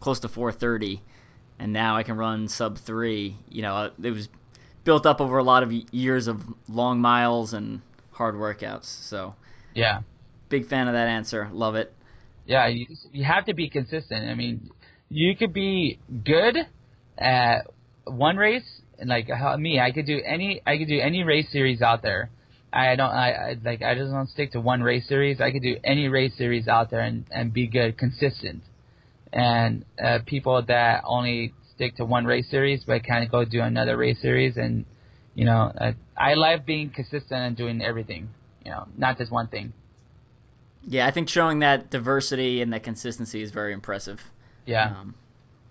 [0.00, 1.00] close to 4:30,
[1.58, 3.36] and now I can run sub three.
[3.48, 4.30] You know, uh, it was
[4.84, 7.82] built up over a lot of years of long miles and
[8.12, 8.86] hard workouts.
[8.86, 9.34] So.
[9.74, 10.00] Yeah.
[10.48, 11.48] Big fan of that answer.
[11.52, 11.92] Love it.
[12.46, 14.28] Yeah, you, you have to be consistent.
[14.28, 14.70] I mean,
[15.10, 16.56] you could be good
[17.18, 17.66] at
[18.04, 21.82] one race, and like me, I could do any I could do any race series
[21.82, 22.30] out there.
[22.72, 25.40] I don't I, I like I just don't stick to one race series.
[25.40, 28.62] I could do any race series out there and and be good, consistent.
[29.32, 33.60] And uh, people that only stick to one race series but kind of go do
[33.60, 34.84] another race series, and
[35.34, 38.30] you know, uh, I like being consistent and doing everything.
[38.64, 39.72] You know, not just one thing.
[40.82, 44.30] Yeah, I think showing that diversity and that consistency is very impressive.
[44.66, 44.94] Yeah.
[44.96, 45.14] Um,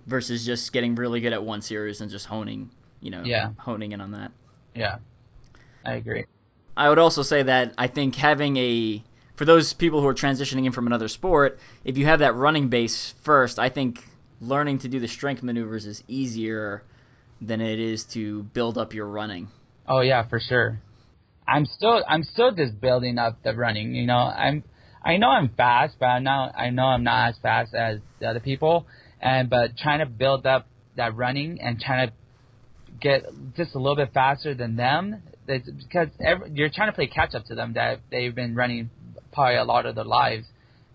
[0.06, 3.52] versus just getting really good at one series and just honing, you know, yeah.
[3.60, 4.32] honing in on that.
[4.76, 4.98] Yeah,
[5.86, 6.26] I agree.
[6.80, 9.04] I would also say that I think having a
[9.36, 12.70] for those people who are transitioning in from another sport, if you have that running
[12.70, 14.06] base first, I think
[14.40, 16.84] learning to do the strength maneuvers is easier
[17.42, 19.50] than it is to build up your running.
[19.90, 20.82] Oh yeah, for sure.
[21.46, 23.94] I'm still I'm still just building up the running.
[23.94, 24.64] You know, I'm
[25.04, 28.40] I know I'm fast, but now I know I'm not as fast as the other
[28.40, 28.88] people
[29.20, 30.66] and but trying to build up
[30.96, 32.14] that running and trying to
[33.02, 33.26] get
[33.58, 37.34] just a little bit faster than them it's because every, you're trying to play catch
[37.36, 38.90] up to them that they've been running
[39.34, 40.46] probably a lot of their lives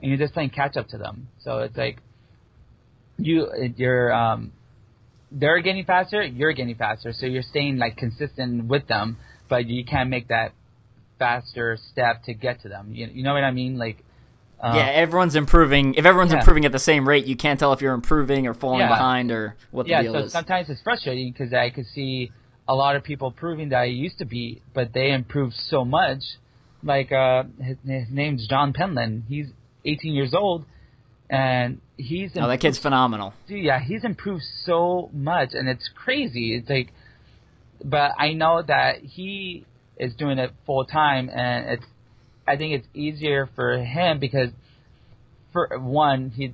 [0.00, 1.98] and you're just playing catch up to them so it's like
[3.18, 4.52] you you're um
[5.30, 9.16] they're getting faster you're getting faster so you're staying like consistent with them
[9.48, 10.52] but you can't make that
[11.18, 14.04] faster step to get to them you, you know what i mean like
[14.62, 15.92] uh, yeah, everyone's improving.
[15.94, 16.38] If everyone's yeah.
[16.38, 18.88] improving at the same rate, you can't tell if you're improving or falling yeah.
[18.88, 20.32] behind or what the yeah, deal so is.
[20.32, 22.32] sometimes it's frustrating because I could see
[22.66, 26.22] a lot of people proving that I used to be, but they improved so much.
[26.82, 29.22] Like uh, his, his name's John Penland.
[29.28, 29.46] He's
[29.84, 30.64] 18 years old,
[31.30, 33.32] and he's Oh, that kid's phenomenal.
[33.48, 36.54] Dude, yeah, he's improved so much, and it's crazy.
[36.56, 36.92] It's like,
[37.82, 39.64] but I know that he
[39.98, 41.84] is doing it full time, and it's.
[42.46, 44.50] I think it's easier for him because,
[45.52, 46.52] for one, he.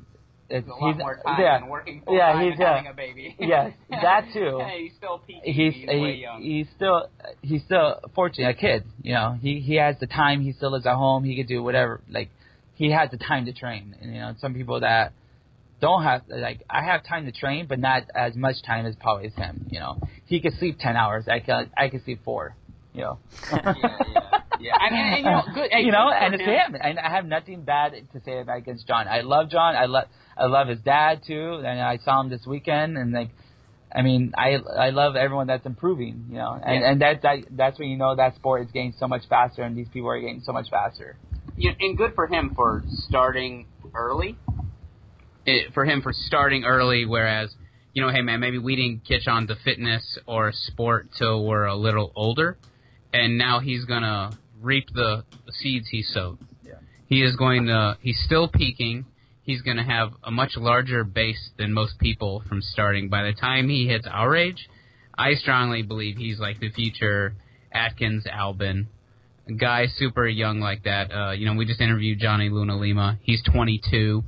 [0.51, 2.94] It's, a lot he's, more time yeah, working full yeah, time he's yeah, having a
[2.94, 3.36] baby.
[3.38, 4.61] Yes, that too.
[4.76, 5.42] he's still peaking.
[5.44, 7.09] he's He's, he, he's still
[7.40, 9.38] he's still fortunate a kid you know.
[9.40, 10.42] He he has the time.
[10.42, 11.22] He still lives at home.
[11.24, 12.30] He could do whatever like
[12.74, 13.94] he has the time to train.
[14.01, 15.12] And you know some people that
[15.80, 19.28] don't have like I have time to train but not as much time as probably
[19.28, 20.01] as him you know.
[20.26, 21.26] He could sleep 10 hours.
[21.28, 22.57] I could I could sleep 4
[22.92, 23.18] you know.
[23.53, 24.72] Yeah, yeah, yeah.
[24.76, 25.70] I mean, you know, good.
[25.78, 26.76] You know and it's him.
[26.80, 29.09] and I have nothing bad to say about against John.
[29.09, 29.76] I love John.
[29.76, 30.09] I love
[30.41, 33.30] I love his dad too and I saw him this weekend and like
[33.93, 34.55] I mean, I
[34.86, 36.91] I love everyone that's improving, you know, and Yeah.
[36.91, 39.76] and that, that that's when you know that sport is getting so much faster, and
[39.76, 41.16] these people are getting so much faster.
[41.57, 44.38] you and good for him for starting early.
[45.45, 47.53] it, for him for starting early, whereas
[47.93, 51.64] you know, hey man, maybe we didn't catch on to fitness or sport till we're
[51.64, 52.57] a little older,
[53.12, 54.30] and now he's gonna
[54.61, 56.38] reap the, the seeds he sowed.
[56.64, 56.74] Yeah.
[57.07, 57.97] He is going to.
[58.01, 59.07] He's still peaking.
[59.51, 63.09] He's going to have a much larger base than most people from starting.
[63.09, 64.68] By the time he hits our age,
[65.18, 67.34] I strongly believe he's like the future
[67.72, 68.86] Atkins Albon
[69.59, 71.11] guy, super young like that.
[71.12, 73.18] Uh, you know, we just interviewed Johnny Luna Lima.
[73.22, 74.22] He's 22.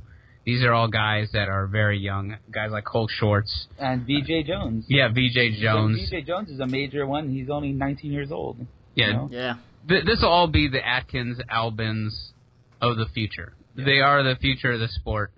[0.45, 2.35] These are all guys that are very young.
[2.51, 3.67] Guys like Cole Shorts.
[3.79, 6.09] And VJ Jones, Yeah, VJ Jones.
[6.09, 7.29] VJ Jones is a major one.
[7.29, 8.57] He's only 19 years old.
[8.93, 9.29] Yeah, you know?
[9.31, 9.53] Yeah.
[9.87, 12.31] th- this will all be the Atkins Albons
[12.81, 13.53] of the future.
[13.75, 15.31] They are the future of the sport.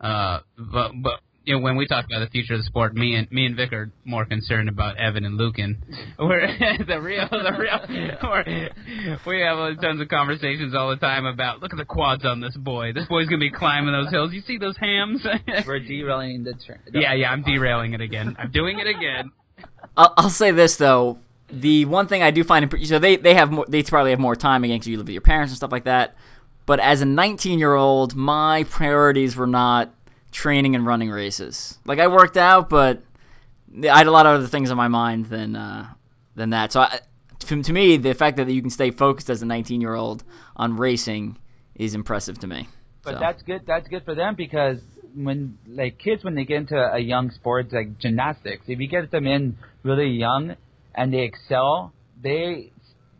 [0.00, 3.14] Uh, but but you know when we talk about the future of the sport, me
[3.14, 5.82] and me and Vic are more concerned about Evan and Lucan.
[6.18, 6.46] We're
[6.86, 9.18] the real the real.
[9.26, 12.56] We're, have tons of conversations all the time about look at the quads on this
[12.56, 12.92] boy.
[12.92, 14.32] This boy's gonna be climbing those hills.
[14.32, 15.24] You see those hams?
[15.66, 16.54] We're derailing the.
[16.54, 17.30] Tra- yeah, yeah.
[17.30, 18.36] I'm derailing it again.
[18.38, 19.32] I'm doing it again.
[19.96, 21.18] I'll, I'll say this though.
[21.50, 24.20] The one thing I do find imp- so they they have more, they probably have
[24.20, 26.16] more time again because you live with your parents and stuff like that.
[26.66, 29.94] But as a 19 year old, my priorities were not
[30.30, 31.78] training and running races.
[31.84, 33.02] Like I worked out, but
[33.82, 35.88] I had a lot of other things on my mind than uh,
[36.34, 36.72] than that.
[36.72, 37.00] So I,
[37.40, 40.24] to, to me, the fact that you can stay focused as a 19 year old
[40.56, 41.38] on racing
[41.74, 42.68] is impressive to me.
[43.02, 43.20] But So.
[43.20, 43.62] that's good.
[43.66, 44.78] That's good for them because
[45.14, 49.10] when like kids when they get into a young sport like gymnastics, if you get
[49.10, 50.56] them in really young
[50.94, 51.92] and they excel,
[52.22, 52.72] they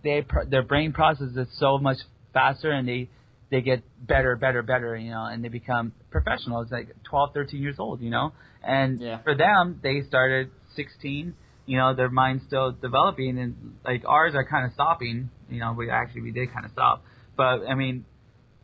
[0.03, 1.99] they their brain processes so much
[2.33, 3.09] faster and they
[3.53, 7.77] they get better, better, better, you know, and they become professionals like 12, 13 years
[7.79, 8.33] old, you know.
[8.65, 9.19] And Yeah.
[9.19, 11.35] for them, they started 16,
[11.67, 15.75] you know, their mind's still developing and like ours are kind of stopping, you know,
[15.75, 17.05] we actually we did kind of stop.
[17.37, 18.07] But I mean,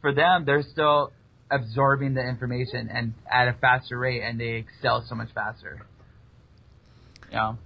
[0.00, 1.12] for them, they're still
[1.50, 5.86] absorbing the information and at a faster rate, and they excel so much faster.
[7.30, 7.58] You know?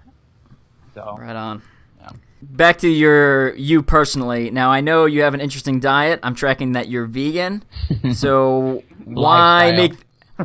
[0.94, 1.62] So Right on.
[2.00, 2.10] Yeah.
[2.42, 4.50] Back to your you personally.
[4.50, 6.18] Now I know you have an interesting diet.
[6.22, 7.62] I'm tracking that you're vegan.
[8.14, 9.94] So why make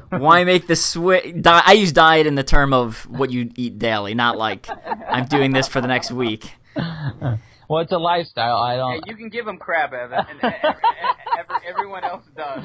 [0.10, 1.42] why make the switch?
[1.42, 4.68] Di- I use diet in the term of what you eat daily, not like
[5.10, 6.52] I'm doing this for the next week.
[6.76, 8.58] well, it's a lifestyle.
[8.58, 9.08] I don't.
[9.08, 10.74] you can give him crab, Evan, and e- e-
[11.40, 12.64] every, everyone else does.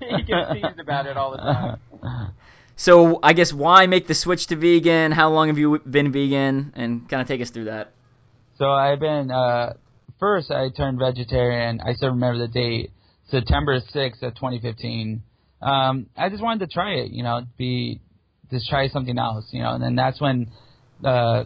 [0.16, 1.80] He gets teased about it all the time.
[2.76, 5.12] So I guess why make the switch to vegan?
[5.12, 6.72] How long have you been vegan?
[6.76, 7.93] And kind of take us through that.
[8.56, 9.74] So I've been uh,
[10.20, 10.50] first.
[10.50, 11.80] I turned vegetarian.
[11.80, 12.90] I still remember the date,
[13.28, 15.22] September sixth of 2015.
[15.60, 18.00] Um, I just wanted to try it, you know, be
[18.50, 20.50] just try something else, you know, and then that's when
[21.02, 21.44] uh,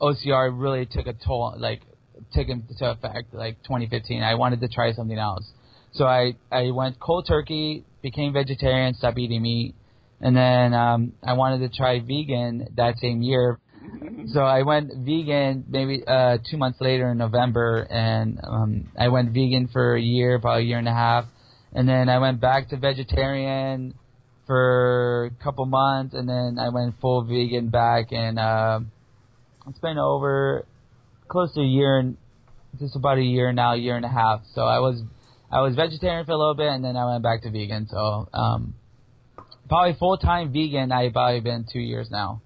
[0.00, 1.80] OCR really took a toll, like
[2.32, 4.22] took into effect, like 2015.
[4.22, 5.50] I wanted to try something else,
[5.92, 9.74] so I I went cold turkey, became vegetarian, stopped eating meat,
[10.20, 13.58] and then um, I wanted to try vegan that same year.
[14.26, 19.30] So I went vegan maybe uh, two months later in November, and um, I went
[19.32, 21.26] vegan for a year, about a year and a half,
[21.72, 23.94] and then I went back to vegetarian
[24.46, 28.80] for a couple months, and then I went full vegan back, and uh,
[29.68, 30.66] it's been over
[31.28, 32.16] close to a year, and
[32.80, 34.40] just about a year now, year and a half.
[34.54, 35.00] So I was
[35.50, 37.86] I was vegetarian for a little bit, and then I went back to vegan.
[37.88, 38.74] So um,
[39.68, 40.90] probably full time vegan.
[40.90, 42.42] I've probably been two years now.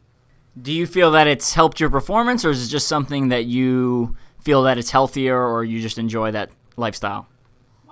[0.61, 4.17] Do you feel that it's helped your performance, or is it just something that you
[4.41, 7.27] feel that it's healthier, or you just enjoy that lifestyle?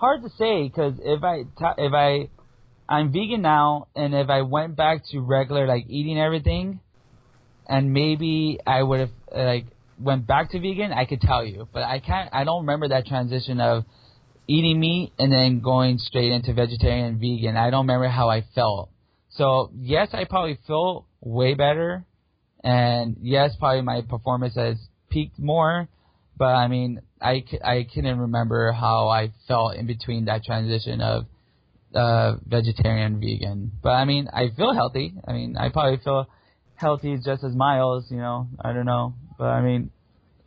[0.00, 1.44] hard to say because if I
[1.78, 2.28] if I
[2.88, 6.80] I'm vegan now, and if I went back to regular like eating everything,
[7.68, 9.66] and maybe I would have like
[9.98, 12.30] went back to vegan, I could tell you, but I can't.
[12.32, 13.84] I don't remember that transition of
[14.48, 17.56] eating meat and then going straight into vegetarian and vegan.
[17.56, 18.90] I don't remember how I felt.
[19.28, 22.06] So yes, I probably feel way better,
[22.62, 24.76] and yes, probably my performance has
[25.10, 25.88] peaked more.
[26.36, 31.26] But I mean, I, I couldn't remember how I felt in between that transition of
[31.94, 33.72] uh, vegetarian vegan.
[33.82, 35.14] But I mean, I feel healthy.
[35.26, 36.28] I mean, I probably feel
[36.76, 38.06] healthy just as Miles.
[38.10, 39.90] You know, I don't know, but I mean,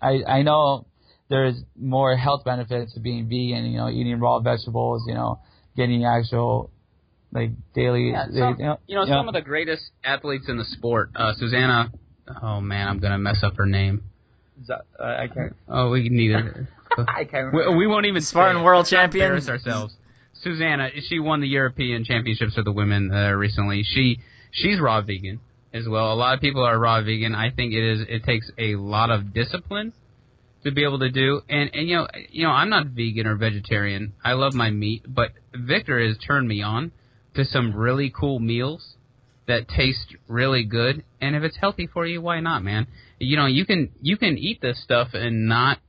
[0.01, 0.87] I I know
[1.29, 3.65] there's more health benefits to being vegan.
[3.65, 5.03] You know, eating raw vegetables.
[5.07, 5.41] You know,
[5.75, 6.71] getting actual
[7.31, 8.11] like daily.
[8.11, 11.11] Yeah, some, you know, you know, some of the greatest athletes in the sport.
[11.15, 11.91] Uh, Susanna.
[12.41, 14.03] Oh man, I'm gonna mess up her name.
[14.69, 15.55] Uh, I can't.
[15.67, 16.45] Oh, we need it.
[17.07, 17.53] I can't.
[17.53, 18.63] we, we won't even Spartan say it.
[18.65, 19.47] world Let's not champions.
[19.47, 19.95] embarrass ourselves.
[20.41, 23.83] Susanna, she won the European Championships for the women uh, recently.
[23.83, 24.19] She
[24.51, 25.39] she's raw vegan
[25.73, 26.13] as well.
[26.13, 27.33] A lot of people are raw vegan.
[27.35, 29.93] I think it is it takes a lot of discipline
[30.63, 31.41] to be able to do.
[31.49, 34.13] And and you know you know I'm not vegan or vegetarian.
[34.23, 36.91] I love my meat, but Victor has turned me on
[37.35, 38.95] to some really cool meals
[39.47, 41.03] that taste really good.
[41.21, 42.87] And if it's healthy for you, why not, man?
[43.19, 45.79] You know you can you can eat this stuff and not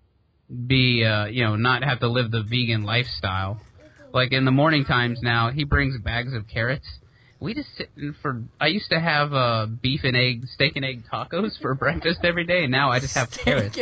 [0.67, 3.61] be uh, you know not have to live the vegan lifestyle.
[4.13, 6.87] Like in the morning times now, he brings bags of carrots.
[7.41, 8.45] We just sit in for.
[8.61, 12.45] I used to have uh, beef and egg, steak and egg tacos for breakfast every
[12.45, 12.63] day.
[12.63, 13.77] and Now I just have carrots.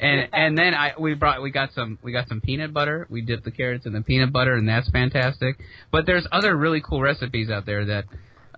[0.00, 3.06] And and then I we brought we got some we got some peanut butter.
[3.10, 5.58] We dipped the carrots in the peanut butter, and that's fantastic.
[5.90, 8.04] But there's other really cool recipes out there that,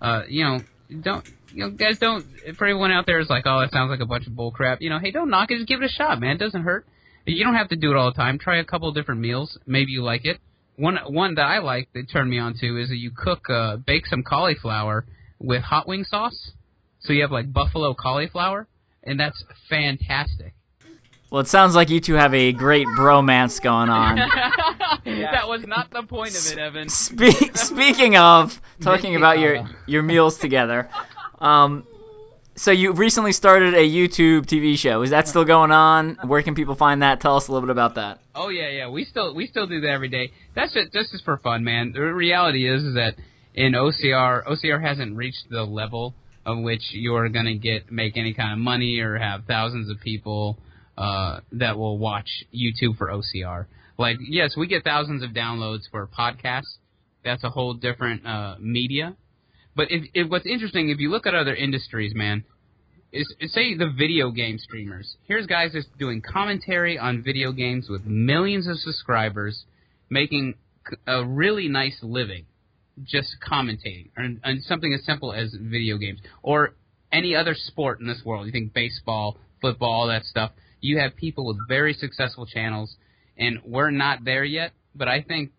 [0.01, 0.61] uh, you know,
[1.03, 2.25] don't you know guys don't.
[2.57, 4.81] For everyone out there is like, oh, that sounds like a bunch of bull crap.
[4.81, 5.57] You know, hey, don't knock it.
[5.57, 6.37] Just give it a shot, man.
[6.37, 6.87] It doesn't hurt.
[7.27, 8.39] You don't have to do it all the time.
[8.39, 9.59] Try a couple different meals.
[9.67, 10.39] Maybe you like it.
[10.77, 13.77] One one that I like that turned me on to is that you cook uh,
[13.79, 15.07] bake some cauliflower
[15.39, 16.53] with hot wing sauce.
[17.01, 18.69] So you have like buffalo cauliflower,
[19.03, 20.55] and that's fantastic.
[21.31, 24.19] Well, it sounds like you two have a great bromance going on.
[25.05, 26.89] That was not the point of it, Evan.
[26.89, 30.89] Spe- speaking of talking about your your meals together,
[31.39, 31.87] um,
[32.57, 35.03] so you recently started a YouTube TV show.
[35.03, 36.17] Is that still going on?
[36.25, 37.21] Where can people find that?
[37.21, 38.19] Tell us a little bit about that.
[38.35, 38.89] Oh yeah, yeah.
[38.89, 40.33] We still we still do that every day.
[40.55, 41.93] That's just that's just for fun, man.
[41.93, 43.15] The reality is, is that
[43.55, 46.15] in OCR, OCR hasn't reached the level
[46.45, 50.59] of which you're gonna get make any kind of money or have thousands of people
[50.97, 53.67] uh, that will watch YouTube for OCR.
[53.99, 56.77] Like, yes, we get thousands of downloads for podcasts.
[57.25, 59.17] That's a whole different uh, media.
[59.75, 62.45] But if, if what's interesting, if you look at other industries, man,
[63.13, 65.17] is, is say the video game streamers.
[65.27, 69.65] Here's guys just doing commentary on video games with millions of subscribers,
[70.09, 70.55] making
[71.07, 72.47] a really nice living,
[73.05, 76.75] just commentating on, something as simple as video games or
[77.13, 78.47] any other sport in this world.
[78.47, 80.53] You think baseball, football, all that stuff.
[80.81, 82.95] You have people with very successful channels,
[83.37, 84.73] and we're not there yet.
[84.95, 85.51] But I think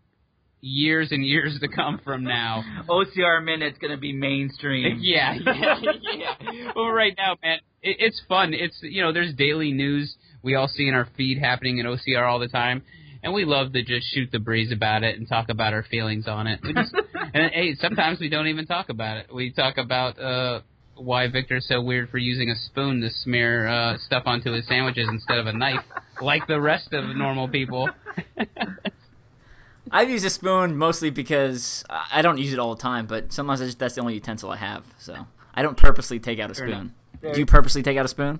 [0.62, 5.00] years and years to come from now, OCR Minute's gonna be mainstream.
[5.02, 5.76] yeah, yeah,
[6.16, 6.72] yeah.
[6.76, 8.54] Well, right now, man, it, it's fun.
[8.54, 12.28] It's you know, there's daily news we all see in our feed happening in OCR
[12.28, 12.84] all the time,
[13.24, 16.28] and we love to just shoot the breeze about it and talk about our feelings
[16.28, 16.60] on it.
[16.64, 16.94] We just,
[17.34, 19.34] and hey, sometimes we don't even talk about it.
[19.34, 20.62] We talk about uh
[20.98, 25.08] why Victor's so weird for using a spoon to smear uh, stuff onto his sandwiches
[25.10, 25.84] instead of a knife,
[26.22, 27.90] like the rest of normal people.
[29.92, 33.32] I use a spoon mostly because I I don't use it all the time, but
[33.32, 34.84] sometimes just, that's the only utensil I have.
[35.00, 35.16] So
[35.54, 36.94] I don't purposely take out a spoon.
[37.22, 38.40] Do you purposely take out a spoon?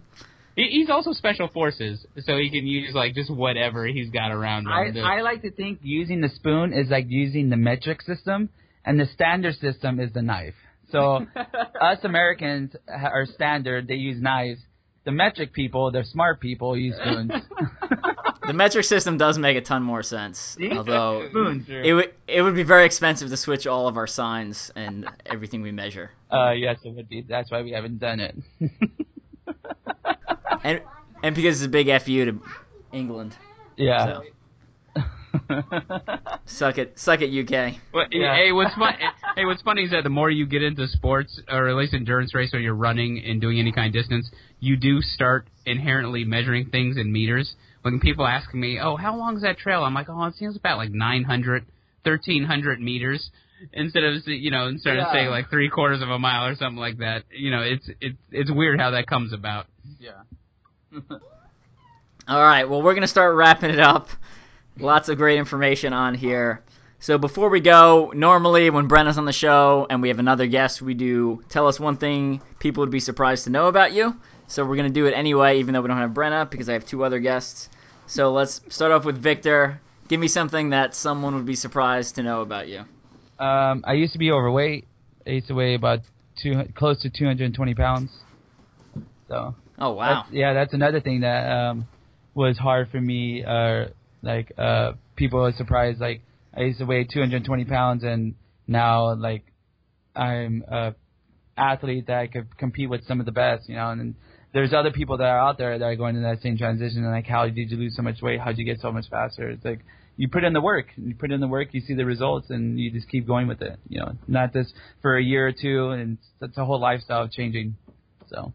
[0.56, 4.72] He's also special forces, so he can use like just whatever he's got around him.
[4.74, 8.50] I, to- I like to think using the spoon is like using the metric system,
[8.84, 10.56] and the standard system is the knife.
[10.92, 11.26] So
[11.82, 14.60] us Americans are standard; they use knives.
[15.06, 17.32] The metric people, the smart people, use spoons.
[18.46, 20.58] The metric system does make a ton more sense.
[20.72, 21.66] Although spoons.
[21.70, 25.62] it would it would be very expensive to switch all of our signs and everything
[25.62, 26.12] we measure.
[26.32, 27.26] Uh, yes, it would be.
[27.28, 28.38] That's why we haven't done it.
[30.64, 30.82] And
[31.24, 32.42] and because it's a big fu to
[32.94, 33.36] England.
[33.76, 34.06] yeah.
[34.06, 34.22] So
[36.46, 37.76] suck it, suck it, UK.
[37.94, 38.36] Well, Yeah.
[38.36, 38.94] Hey, what's fun?
[39.36, 42.34] hey, what's funny is that the more you get into sports, or at least endurance
[42.34, 46.70] race, or you're running and doing any kind of distance, you do start inherently measuring
[46.70, 47.56] things in meters.
[47.82, 50.56] When people ask me, "Oh, how long is that trail?" I'm like, "Oh, it seems
[50.58, 51.66] about like 900,
[52.04, 53.30] 1300 meters."
[53.74, 56.78] Instead of you know, instead of saying like three quarters of a mile or something
[56.80, 59.66] like that, you know, it's it's it's weird how that comes about.
[60.00, 60.12] Yeah.
[62.28, 64.10] All right, well, we're going to start wrapping it up.
[64.80, 66.64] Lots of great information on here.
[67.00, 70.82] So before we go, normally when Brenna's on the show and we have another guest,
[70.82, 74.20] we do tell us one thing people would be surprised to know about you.
[74.48, 76.86] So we're gonna do it anyway, even though we don't have Brenna because I have
[76.86, 77.70] two other guests.
[78.08, 79.82] So let's start off with Victor.
[80.08, 82.86] Give me something that someone would be surprised to know about you.
[83.40, 84.88] Um, I used to be overweight.
[85.26, 86.00] I used to weigh about
[86.42, 88.10] two, close to 220 pounds.
[89.28, 90.24] So Oh wow.
[90.24, 91.88] that's, yeah, that's another thing that um,
[92.34, 93.44] was hard for me.
[93.44, 93.88] Uh,
[94.28, 96.00] like uh, people were surprised.
[96.00, 96.22] Like
[96.56, 98.36] I used to weigh 220 pounds, and
[98.68, 99.44] now like
[100.16, 100.94] I'm a
[101.58, 103.70] athlete that I could compete with some of the best.
[103.70, 104.16] You know, and
[104.54, 107.04] there's other people that are out there that are going through that same transition.
[107.04, 108.40] And like, how did you lose so much weight?
[108.40, 109.50] How did you get so much faster?
[109.50, 109.80] It's like
[110.18, 110.88] you put in the work.
[110.98, 113.62] You put in the work, you see the results, and you just keep going with
[113.62, 113.80] it.
[113.88, 117.78] You know, not just for a year or two, and it's a whole lifestyle changing.
[118.30, 118.52] So,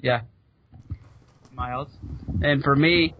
[0.00, 0.22] yeah.
[1.54, 1.88] Miles.
[2.42, 3.14] And for me,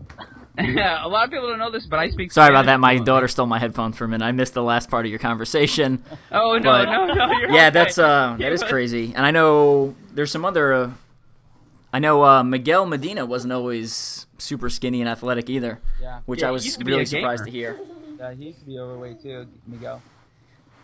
[1.05, 2.33] a lot of people don't know this, but I speak.
[2.33, 2.81] Sorry about that.
[2.81, 3.07] My fluently.
[3.07, 4.25] daughter stole my headphones for a minute.
[4.25, 6.03] I missed the last part of your conversation.
[6.33, 7.31] Oh no, but- no, no!
[7.39, 7.71] You're yeah, okay.
[7.71, 8.71] that's uh, that You're is okay.
[8.71, 9.13] crazy.
[9.15, 10.73] And I know there's some other.
[10.73, 10.91] Uh,
[11.93, 16.21] I know uh, Miguel Medina wasn't always super skinny and athletic either, Yeah.
[16.27, 17.79] which Yeah, I was used to be really surprised to hear.
[18.19, 20.03] Yeah, he used to be overweight too, Miguel.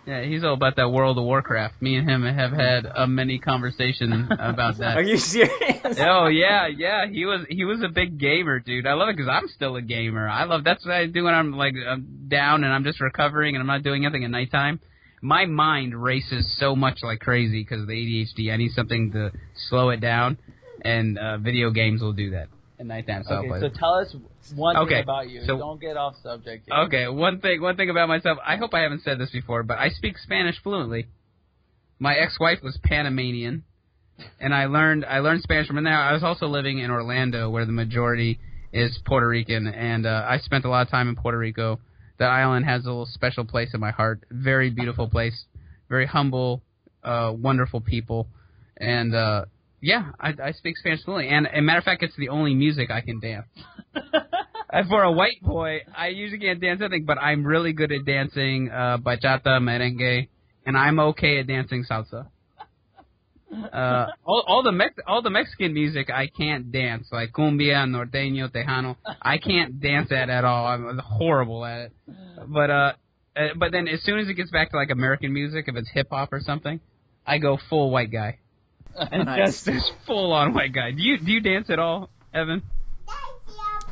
[0.06, 1.80] Yeah, he's all about that World of Warcraft.
[1.80, 4.96] Me and him have had a many conversation about that.
[4.96, 5.52] Are you serious?
[6.00, 7.06] Oh yeah, yeah.
[7.06, 8.86] He was he was a big gamer, dude.
[8.86, 10.28] I love it because I'm still a gamer.
[10.28, 13.54] I love that's what I do when I'm like I'm down and I'm just recovering
[13.54, 14.80] and I'm not doing anything at nighttime.
[15.20, 18.52] My mind races so much like crazy because of the ADHD.
[18.52, 19.30] I need something to
[19.68, 20.36] slow it down,
[20.84, 22.48] and uh, video games will do that
[22.82, 23.22] at nighttime.
[23.24, 24.14] So Okay, play so tell us
[24.54, 25.42] one Okay, thing about you.
[25.46, 26.68] so- Don't get off subject.
[26.68, 26.76] Yet.
[26.86, 28.38] Okay, one thing one thing about myself.
[28.44, 31.06] I hope I haven't said this before, but I speak Spanish fluently.
[31.98, 33.62] My ex-wife was Panamanian,
[34.40, 35.94] and I learned I learned Spanish from there.
[35.98, 38.38] I was also living in Orlando, where the majority
[38.72, 41.78] is Puerto Rican, and uh, I spent a lot of time in Puerto Rico.
[42.18, 44.24] The island has a little special place in my heart.
[44.30, 45.44] Very beautiful place,
[45.88, 46.62] very humble,
[47.04, 48.26] uh, wonderful people,
[48.76, 49.44] and uh,
[49.82, 51.28] yeah, I, I speak Spanish fluently.
[51.28, 53.46] And, and matter of fact, it's the only music I can dance.
[54.88, 58.70] For a white boy, I usually can't dance anything, but I'm really good at dancing
[58.70, 60.28] uh, bachata, merengue,
[60.64, 62.28] and I'm okay at dancing salsa.
[63.52, 68.50] Uh, all, all the Mex- all the Mexican music I can't dance, like cumbia, norteño,
[68.50, 68.96] tejano.
[69.20, 70.66] I can't dance that at all.
[70.66, 71.92] I'm horrible at it.
[72.48, 72.92] But uh,
[73.36, 75.90] uh, but then as soon as it gets back to like American music, if it's
[75.92, 76.80] hip hop or something,
[77.26, 78.38] I go full white guy.
[78.96, 79.64] And Nice.
[79.64, 80.90] just, just full on white guy.
[80.90, 82.62] Do you do you dance at all, Evan?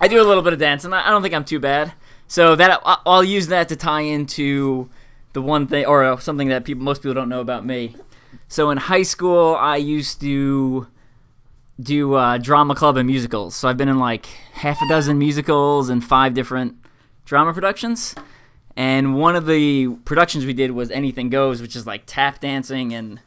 [0.01, 0.93] I do a little bit of dancing.
[0.93, 1.93] I I don't think I'm too bad.
[2.29, 4.89] So that I- I'll use that to tie into
[5.33, 7.97] the one thing or uh, something that people most people don't know about me.
[8.49, 10.87] So in high school, I used to
[11.81, 13.55] do uh, drama club and musicals.
[13.55, 16.77] So I've been in like half a dozen musicals and five different
[17.25, 18.15] drama productions.
[18.77, 22.93] And one of the productions we did was Anything Goes, which is like tap dancing
[22.95, 23.21] and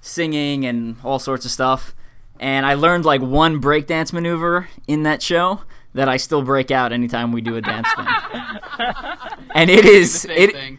[0.00, 1.94] singing and all sorts of stuff.
[2.38, 5.60] And I learned like one breakdance maneuver in that show
[5.92, 8.06] that I still break out anytime we do a dance thing.
[9.54, 10.78] and it is it, thing.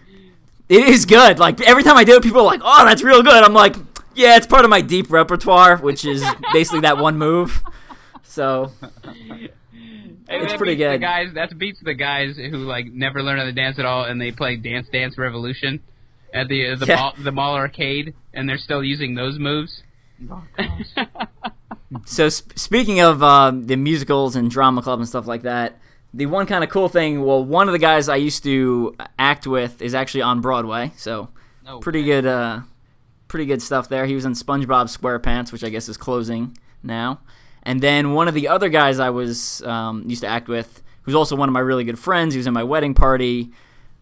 [0.69, 1.37] it is good.
[1.39, 3.75] Like every time I do it, people are like, "Oh, that's real good." I'm like,
[4.15, 7.61] "Yeah, it's part of my deep repertoire, which is basically that one move."
[8.23, 8.71] So
[9.03, 9.49] Hey,
[10.43, 11.01] It's pretty beats The good.
[11.01, 14.19] guys, that beats the guys who like never learn how to dance at all, and
[14.19, 15.81] they play Dance Dance Revolution
[16.33, 16.95] at the the Yeah.
[16.95, 19.83] mall, the mall arcade, and they're still using those moves.
[22.05, 25.77] So sp- speaking of uh, the musicals and drama club and stuff like that,
[26.13, 27.23] the one kind of cool thing.
[27.25, 31.29] Well, one of the guys I used to act with is actually on Broadway, so
[31.65, 32.61] no, pretty good, uh,
[33.27, 34.05] pretty good stuff there.
[34.05, 37.19] He was in SpongeBob SquarePants, which I guess is closing now.
[37.63, 41.15] And then one of the other guys I was um, used to act with, who's
[41.15, 42.33] also one of my really good friends.
[42.33, 43.51] He was in my wedding party.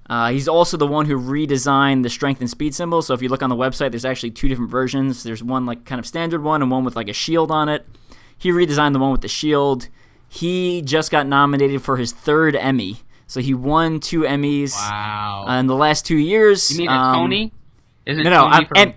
[0.09, 3.01] Uh, he's also the one who redesigned the strength and speed symbol.
[3.03, 5.21] So if you look on the website, there's actually two different versions.
[5.23, 7.85] There's one like kind of standard one and one with like a shield on it.
[8.37, 9.87] He redesigned the one with the shield.
[10.27, 12.97] He just got nominated for his third Emmy.
[13.27, 15.45] So he won two Emmys Wow.
[15.47, 16.71] uh, in the last two years.
[16.71, 17.53] you mean a Um, Tony?
[18.07, 18.93] Isn't No, no, Tony I'm, for,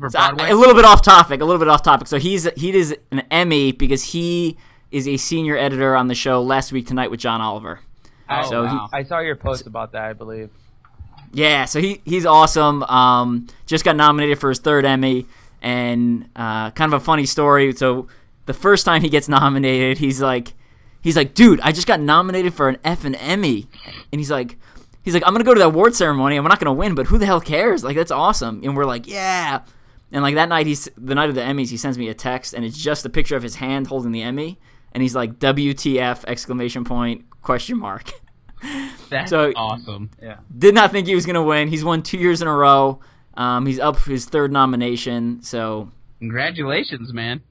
[0.00, 1.42] for so a little bit off topic.
[1.42, 2.06] A little bit off topic.
[2.08, 4.56] So he's he is an Emmy because he
[4.90, 7.80] is a senior editor on the show Last Week Tonight with John Oliver.
[8.30, 10.50] Oh, so he- I saw your post about that, I believe.
[11.32, 12.82] Yeah, so he he's awesome.
[12.84, 15.26] Um, just got nominated for his third Emmy,
[15.62, 17.72] and uh, kind of a funny story.
[17.74, 18.06] So
[18.46, 20.54] the first time he gets nominated, he's like,
[21.02, 23.66] he's like, dude, I just got nominated for an F and Emmy,
[24.12, 24.56] and he's like.
[25.00, 26.36] He's like, I'm gonna go to that award ceremony.
[26.36, 27.82] and we're not gonna win, but who the hell cares?
[27.82, 28.60] Like, that's awesome.
[28.62, 29.60] And we're like, yeah.
[30.12, 31.70] And like that night, he's the night of the Emmys.
[31.70, 34.20] He sends me a text, and it's just a picture of his hand holding the
[34.20, 34.58] Emmy,
[34.92, 36.24] and he's like, WTF!
[36.26, 38.10] Exclamation point question mark.
[39.10, 40.10] That's so- awesome.
[40.22, 40.38] Yeah.
[40.56, 41.68] Did not think he was going to win.
[41.68, 43.00] He's won two years in a row.
[43.34, 45.42] Um, he's up for his third nomination.
[45.42, 47.42] So Congratulations, man.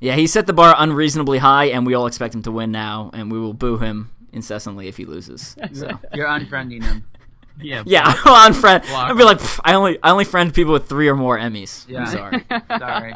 [0.00, 3.10] Yeah, he set the bar unreasonably high, and we all expect him to win now,
[3.14, 5.56] and we will boo him incessantly if he loses.
[5.72, 5.98] So.
[6.14, 7.04] You're unfriending him.
[7.58, 7.84] Yeah.
[7.86, 8.86] Yeah, I'll unfriend.
[8.86, 11.88] Block I'll be like, I only, I only friend people with three or more Emmys.
[11.88, 12.00] Yeah.
[12.00, 12.44] I'm sorry.
[12.78, 13.14] Sorry.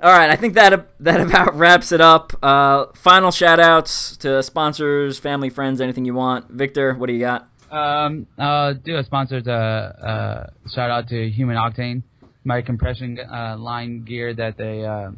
[0.00, 2.32] All right, I think that that about wraps it up.
[2.42, 6.50] Uh, final shout outs to sponsors, family, friends, anything you want.
[6.50, 7.48] Victor, what do you got?
[7.70, 12.02] Um, I'll do a sponsored uh, uh, shout out to Human Octane,
[12.44, 15.10] my compression uh, line gear that they uh,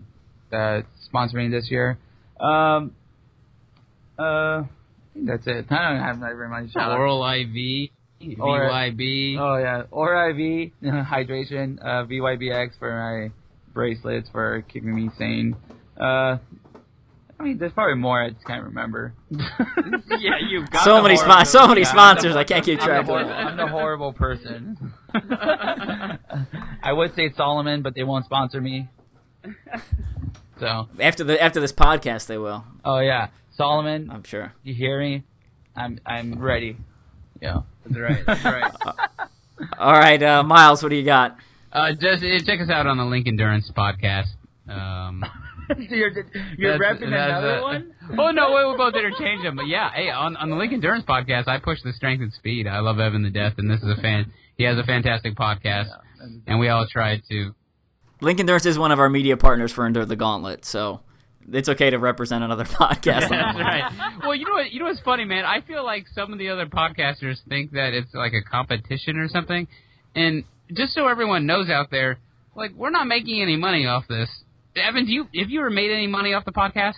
[0.51, 1.99] that sponsor me this year.
[2.41, 2.93] Um,
[4.19, 4.63] uh,
[5.15, 5.67] that's it.
[5.71, 6.99] I don't have very much shout outs.
[6.99, 7.91] Oral IV,
[8.41, 9.37] Or- VYB.
[9.39, 13.31] Oh yeah, or IV hydration, uh, VYBX for my
[13.85, 15.57] bracelets for keeping me sane.
[15.99, 16.37] Uh,
[17.39, 18.23] I mean, there's probably more.
[18.23, 19.15] I just can't remember.
[19.31, 21.87] yeah, you've got So many, horrible- spon- so many yeah.
[21.91, 22.37] sponsors.
[22.37, 23.17] I can't keep I'm track of.
[23.31, 24.93] I'm the horrible person.
[25.15, 28.89] I would say Salomon, but they won't sponsor me.
[30.59, 32.63] So, After the after this podcast, they will.
[32.85, 34.53] oh yeah, Salomon, I'm sure.
[34.63, 35.25] you hear me?
[35.75, 36.77] I'm I'm ready.
[37.41, 37.63] Yeah.
[37.87, 38.27] That's right.
[38.27, 38.73] That's right.
[39.79, 41.39] All right, uh, Miles, what do you got?
[41.73, 44.27] Uh, just uh, check us out on the Link Endurance podcast.
[44.69, 45.25] Um,
[45.79, 46.11] you're
[46.57, 47.95] you're That's- repping another uh, one?
[48.19, 49.57] oh no, we, we both interchange them.
[49.57, 52.67] But yeah, hey, on on the Link Endurance podcast, I push the strength and speed.
[52.67, 54.33] I love Evan the death, and this is a fan.
[54.57, 55.89] He has a fantastic podcast,
[56.47, 57.55] and we all try to.
[58.21, 61.01] Link Endurance is one of our media partners for Endure the Gauntlet, so
[61.51, 63.29] it's okay to represent another podcast.
[63.31, 63.91] That's right.
[64.23, 64.73] Well, you know what?
[64.73, 65.45] You know what's funny, man?
[65.45, 69.29] I feel like some of the other podcasters think that it's like a competition or
[69.29, 69.69] something.
[70.15, 70.45] And
[70.75, 72.19] just so everyone knows out there,
[72.55, 74.29] like we're not making any money off this.
[74.77, 76.95] Evan, do you have you ever made any money off the podcast?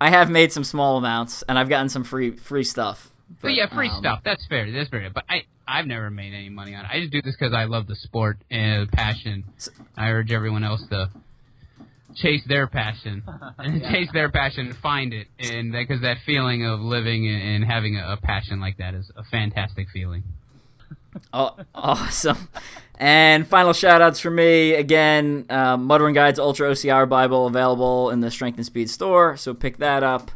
[0.00, 3.10] I have made some small amounts, and I've gotten some free free stuff.
[3.42, 4.20] But, yeah, free um, stuff.
[4.24, 4.70] That's fair.
[4.72, 5.08] That's fair.
[5.12, 6.88] But I I've never made any money on it.
[6.90, 9.44] I just do this because I love the sport and the passion.
[9.96, 11.10] I urge everyone else to
[12.16, 13.22] chase their passion
[13.58, 17.64] and chase their passion and find it and because that feeling of living and and
[17.64, 20.24] having a, a passion like that is a fantastic feeling
[21.32, 22.48] Oh, awesome.
[22.96, 28.20] And final shout outs for me again uh, Muttering Guides Ultra OCR Bible available in
[28.20, 30.30] the Strength and Speed store, so pick that up.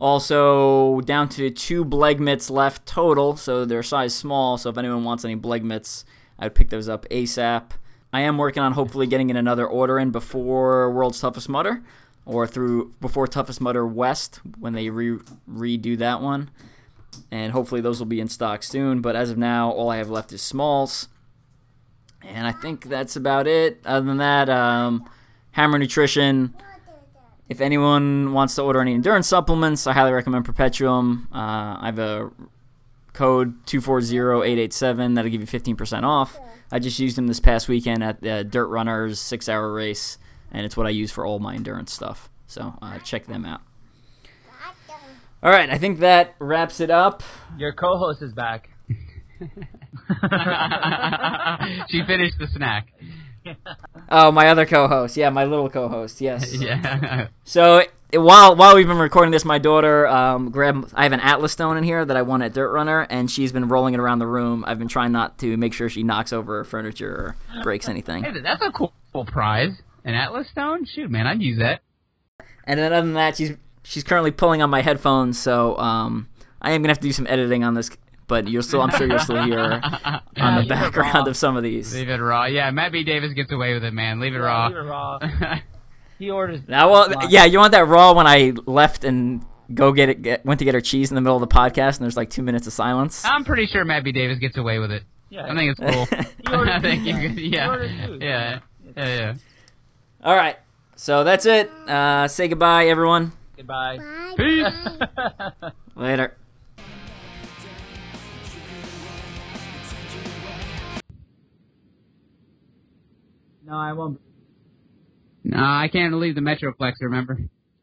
[0.00, 4.58] Also, down to two Bleg mitts left total, so they're size small.
[4.58, 6.04] So if anyone wants any Bleg mitts,
[6.40, 7.70] I'd pick those up ASAP.
[8.12, 11.84] I am working on hopefully getting in another order in before World's Toughest Mudder,
[12.26, 16.50] or through before Toughest Mudder West when they re- redo that one
[17.30, 19.00] and hopefully those will be in stock soon.
[19.00, 21.08] But as of now, all I have left is smalls,
[22.22, 23.80] and I think that's about it.
[23.84, 25.08] Other than that, um,
[25.52, 26.54] Hammer Nutrition.
[27.48, 31.28] If anyone wants to order any endurance supplements, I highly recommend Perpetuum.
[31.30, 32.30] Uh, I have a
[33.12, 36.38] code two four zero eight eight seven that'll give you fifteen percent off.
[36.70, 40.16] I just used them this past weekend at the Dirt Runners six hour race,
[40.50, 42.30] and it's what I use for all my endurance stuff.
[42.46, 43.60] So uh, check them out.
[45.42, 47.22] All right, I think that wraps it up.
[47.58, 48.68] Your co-host is back.
[51.88, 52.88] she finished the snack
[54.08, 55.16] Oh, my other co-host.
[55.16, 56.20] Yeah, my little co-host.
[56.20, 56.54] Yes.
[56.60, 57.82] yeah So
[58.12, 60.92] while while we've been recording this, my daughter um, grabbed.
[60.94, 63.50] I have an Atlas stone in here that I won at Dirt Runner, and she's
[63.52, 64.64] been rolling it around the room.
[64.66, 68.22] I've been trying not to make sure she knocks over furniture or breaks anything.
[68.24, 69.72] hey that's a cool, cool prize
[70.04, 71.80] an atlas stone shoot man i'd use that
[72.64, 76.28] And then other than that, she's she's currently pulling on my headphones, so um,
[76.60, 77.90] I am gonna have to do some editing on this.
[78.28, 79.60] But you're still, I'm sure you'll still hear
[80.38, 81.92] on the background of some of these.
[81.94, 84.68] leave it raw yeah matt b davis gets away with it man leave it raw
[84.68, 85.18] Leave it raw.
[86.18, 86.60] He orders.
[86.68, 90.46] Now, well, yeah, you want that raw when I left and go get it, get,
[90.46, 92.42] went to get her cheese in the middle of the podcast, and there's like two
[92.42, 93.24] minutes of silence.
[93.24, 95.50] i'm pretty sure matt b davis gets away with it Yeah.
[95.50, 97.76] i think it's cool He orders i think you food, could, He yeah
[98.20, 98.58] yeah
[98.96, 99.34] yeah yeah
[100.22, 100.56] All right,
[100.94, 101.68] so that's it.
[101.88, 103.32] Uh, say goodbye, everyone.
[103.62, 103.98] Goodbye.
[104.36, 104.66] peace
[105.96, 106.36] Later.
[113.64, 114.20] no, I won't.
[115.44, 117.38] No, I can't leave the Metroplex, remember?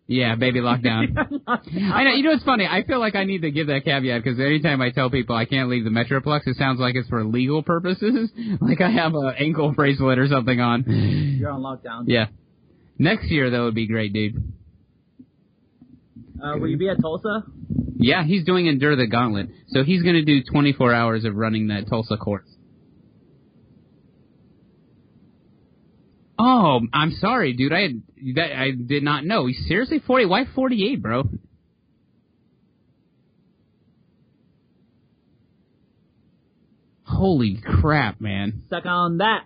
[0.08, 1.16] Yeah, baby lockdown.
[1.48, 2.12] I know.
[2.12, 2.66] You know what's funny?
[2.66, 5.46] I feel like I need to give that caveat because anytime I tell people I
[5.46, 8.30] can't leave the Metroplex, it sounds like it's for legal purposes.
[8.62, 10.84] like I have an ankle bracelet or something on.
[11.40, 12.06] You're on lockdown.
[12.08, 12.26] Yeah.
[12.98, 14.52] Next year, that would be great, dude.
[16.42, 17.44] Uh, will you be at Tulsa?
[17.98, 19.50] Yeah, he's doing Endure the Gauntlet.
[19.68, 22.48] So he's going to do 24 hours of running that Tulsa course.
[26.42, 27.74] Oh, I'm sorry, dude.
[27.74, 27.90] I
[28.36, 29.46] that I did not know.
[29.46, 30.26] He's seriously 40.
[30.26, 31.24] Why 48, bro?
[37.04, 38.64] Holy crap, man.
[38.70, 39.42] Suck on that.